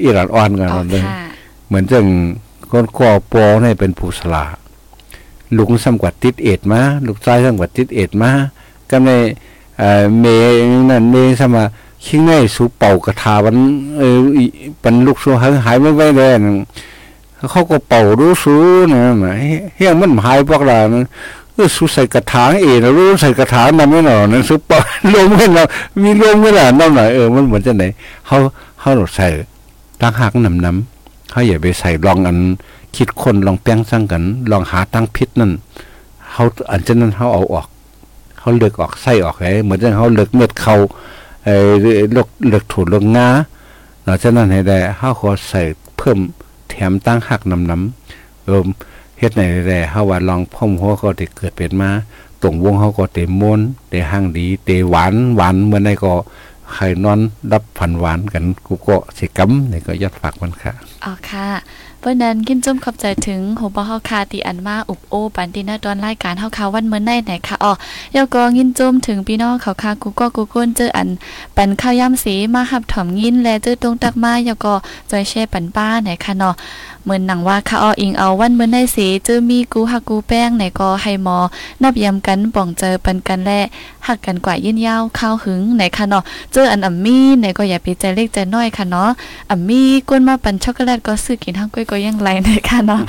[0.01, 1.15] อีหลานอ่อนกันอ๋อเลยค่ะ
[1.67, 2.05] เหมือนจัง
[2.69, 4.43] คนก่อปอนี่เป็นผู้สลา
[5.57, 8.31] ลุงสำกว่าติดเอ็ดมาลูกชายสำกว่าติดเอ็ดมา
[8.89, 9.09] ก็ใน
[9.77, 10.25] เอ่อเม
[10.89, 11.63] นั่นเมสมา
[12.05, 13.55] คิงในสูเป่ากระทามัน
[13.97, 14.43] เอออี
[14.83, 16.57] ปันลูกสูหายหายไม่ไว้เลยนั่น
[17.51, 18.55] เขาก็เป่ารู้สู
[18.93, 19.31] นะมา
[19.75, 21.07] เฮี้ยงมันหายพวกเรานะ
[21.53, 25.63] เออสุใส่กระถางเองนะรู้ใส่กระถางนั่นไม่หนอนะซุปเปอร์ลงไม่เรา
[26.01, 27.83] มีลงไม่ล่ะนั่นหน่อยเออมันเหมือนจะไหน
[28.27, 28.37] เขา
[28.79, 29.27] เขาหลดใส่
[30.01, 32.37] ตั้งหักน้ำน้ำเขาอย่าไปใส่ลองอัน
[32.95, 35.51] คิดคนลองแป้งสั่งกัน ลองหาตั้งพิษนั่น
[36.31, 37.67] เขาอันเช่นนั้นเขาเอาออก
[38.37, 40.75] เขาเลือกออกไส้ออกไอ้เหมือนที่เขาเลือกเม็ดเขา
[41.45, 43.27] เออเลือกเลือกถูดเลือกงา
[44.03, 45.61] หลังจากนั้นให้ได้เขาขอใส่
[45.97, 46.17] เพิ่ม
[46.71, 48.67] แถมตั้งหักน้ำน้ำเออ
[49.17, 51.89] เฮ็ดไหนแร่เฮาว่าลองพ่อมหัวก็ได้เกิดเป็นมา
[52.41, 53.59] ตรงวงเฮาก็เต็มมน
[53.89, 56.13] ได้ห่างดีเตหวานหวานเมื่อใดก็
[56.73, 57.19] ใครนอน
[57.51, 61.47] รับผันหวานกันกูก็สิกำนี่ก็ยัดฝากมันค่ะอ๋อค่ะ
[62.01, 67.73] เพราะนั้นกินจุ่มขอบใจถึงโหบ่เฮาคาติอันมาอุบโอปันตินาตอนรายการเฮาคาวันเมื่อไหนไหนค่ะอ๋อ
[68.15, 71.09] ยาวก็ยินจุ่มถึงพี่น้องเขาคากูก็กูก้นเจออัน
[71.55, 74.73] ปันข้าวยำสีมาหับถ่อมยินและเจอตรงตักมายก็
[75.11, 76.53] จอยแช่ปันป้าไหนค่ะเนาะ
[77.03, 81.37] เหมือนหนังว่าค่ะอ๋ออิงเอาวันเมื่อไหนสีเจอมีกูหักกูแป้งไหนก็ให้หมอ
[81.81, 83.59] นับยำกันป่องเจอปันกันและ
[84.07, 89.09] หักกันกว่ายินยาวข้าวหึงไหนค่ะเนาะเจออันอัมมี่ไหนก็อย่าไปใจเล็กใจน้อยค่ะเนาะ
[89.51, 93.01] อัมมี่กวนมาปั่นช็อกโกแลตก็ซื้อกินทั้งกล้วยก็ยังไรนะคะเนาะ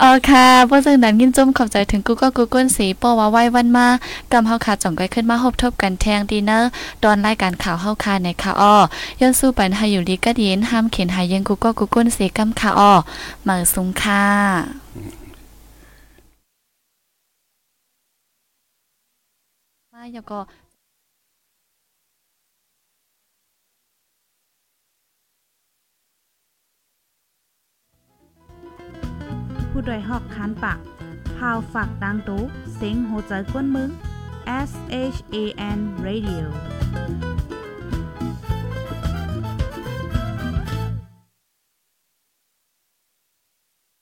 [0.00, 3.86] เออค่ะเพราะฉะนั้นยินจมขอบใจถึงกูก็กูก้นสีป้อว่าไว้วันมา
[4.32, 6.68] กำเฮาขาจ่องก้อยขึ้นมาพบทบกันแทงดีเนอร์
[7.04, 8.74] ตอนรายการข่าวเฮาคาในค่ะอ้อ
[9.20, 12.92] ย้อนสู้ปันหาอยู่ดีก็ดีนห้ามเขียนหายังกูก็กูก้นสีกำค่ะอ้อ
[13.44, 14.24] เมาสุงค่ะ
[19.92, 20.40] มาอย่าก็
[29.70, 30.78] ผู้ดยหอกคานปาก
[31.36, 32.42] พาวฝากดังตู้
[32.74, 33.90] เซ็งโหใจกวนมึง
[34.68, 34.70] S
[35.14, 35.36] H A
[35.76, 36.44] N Radio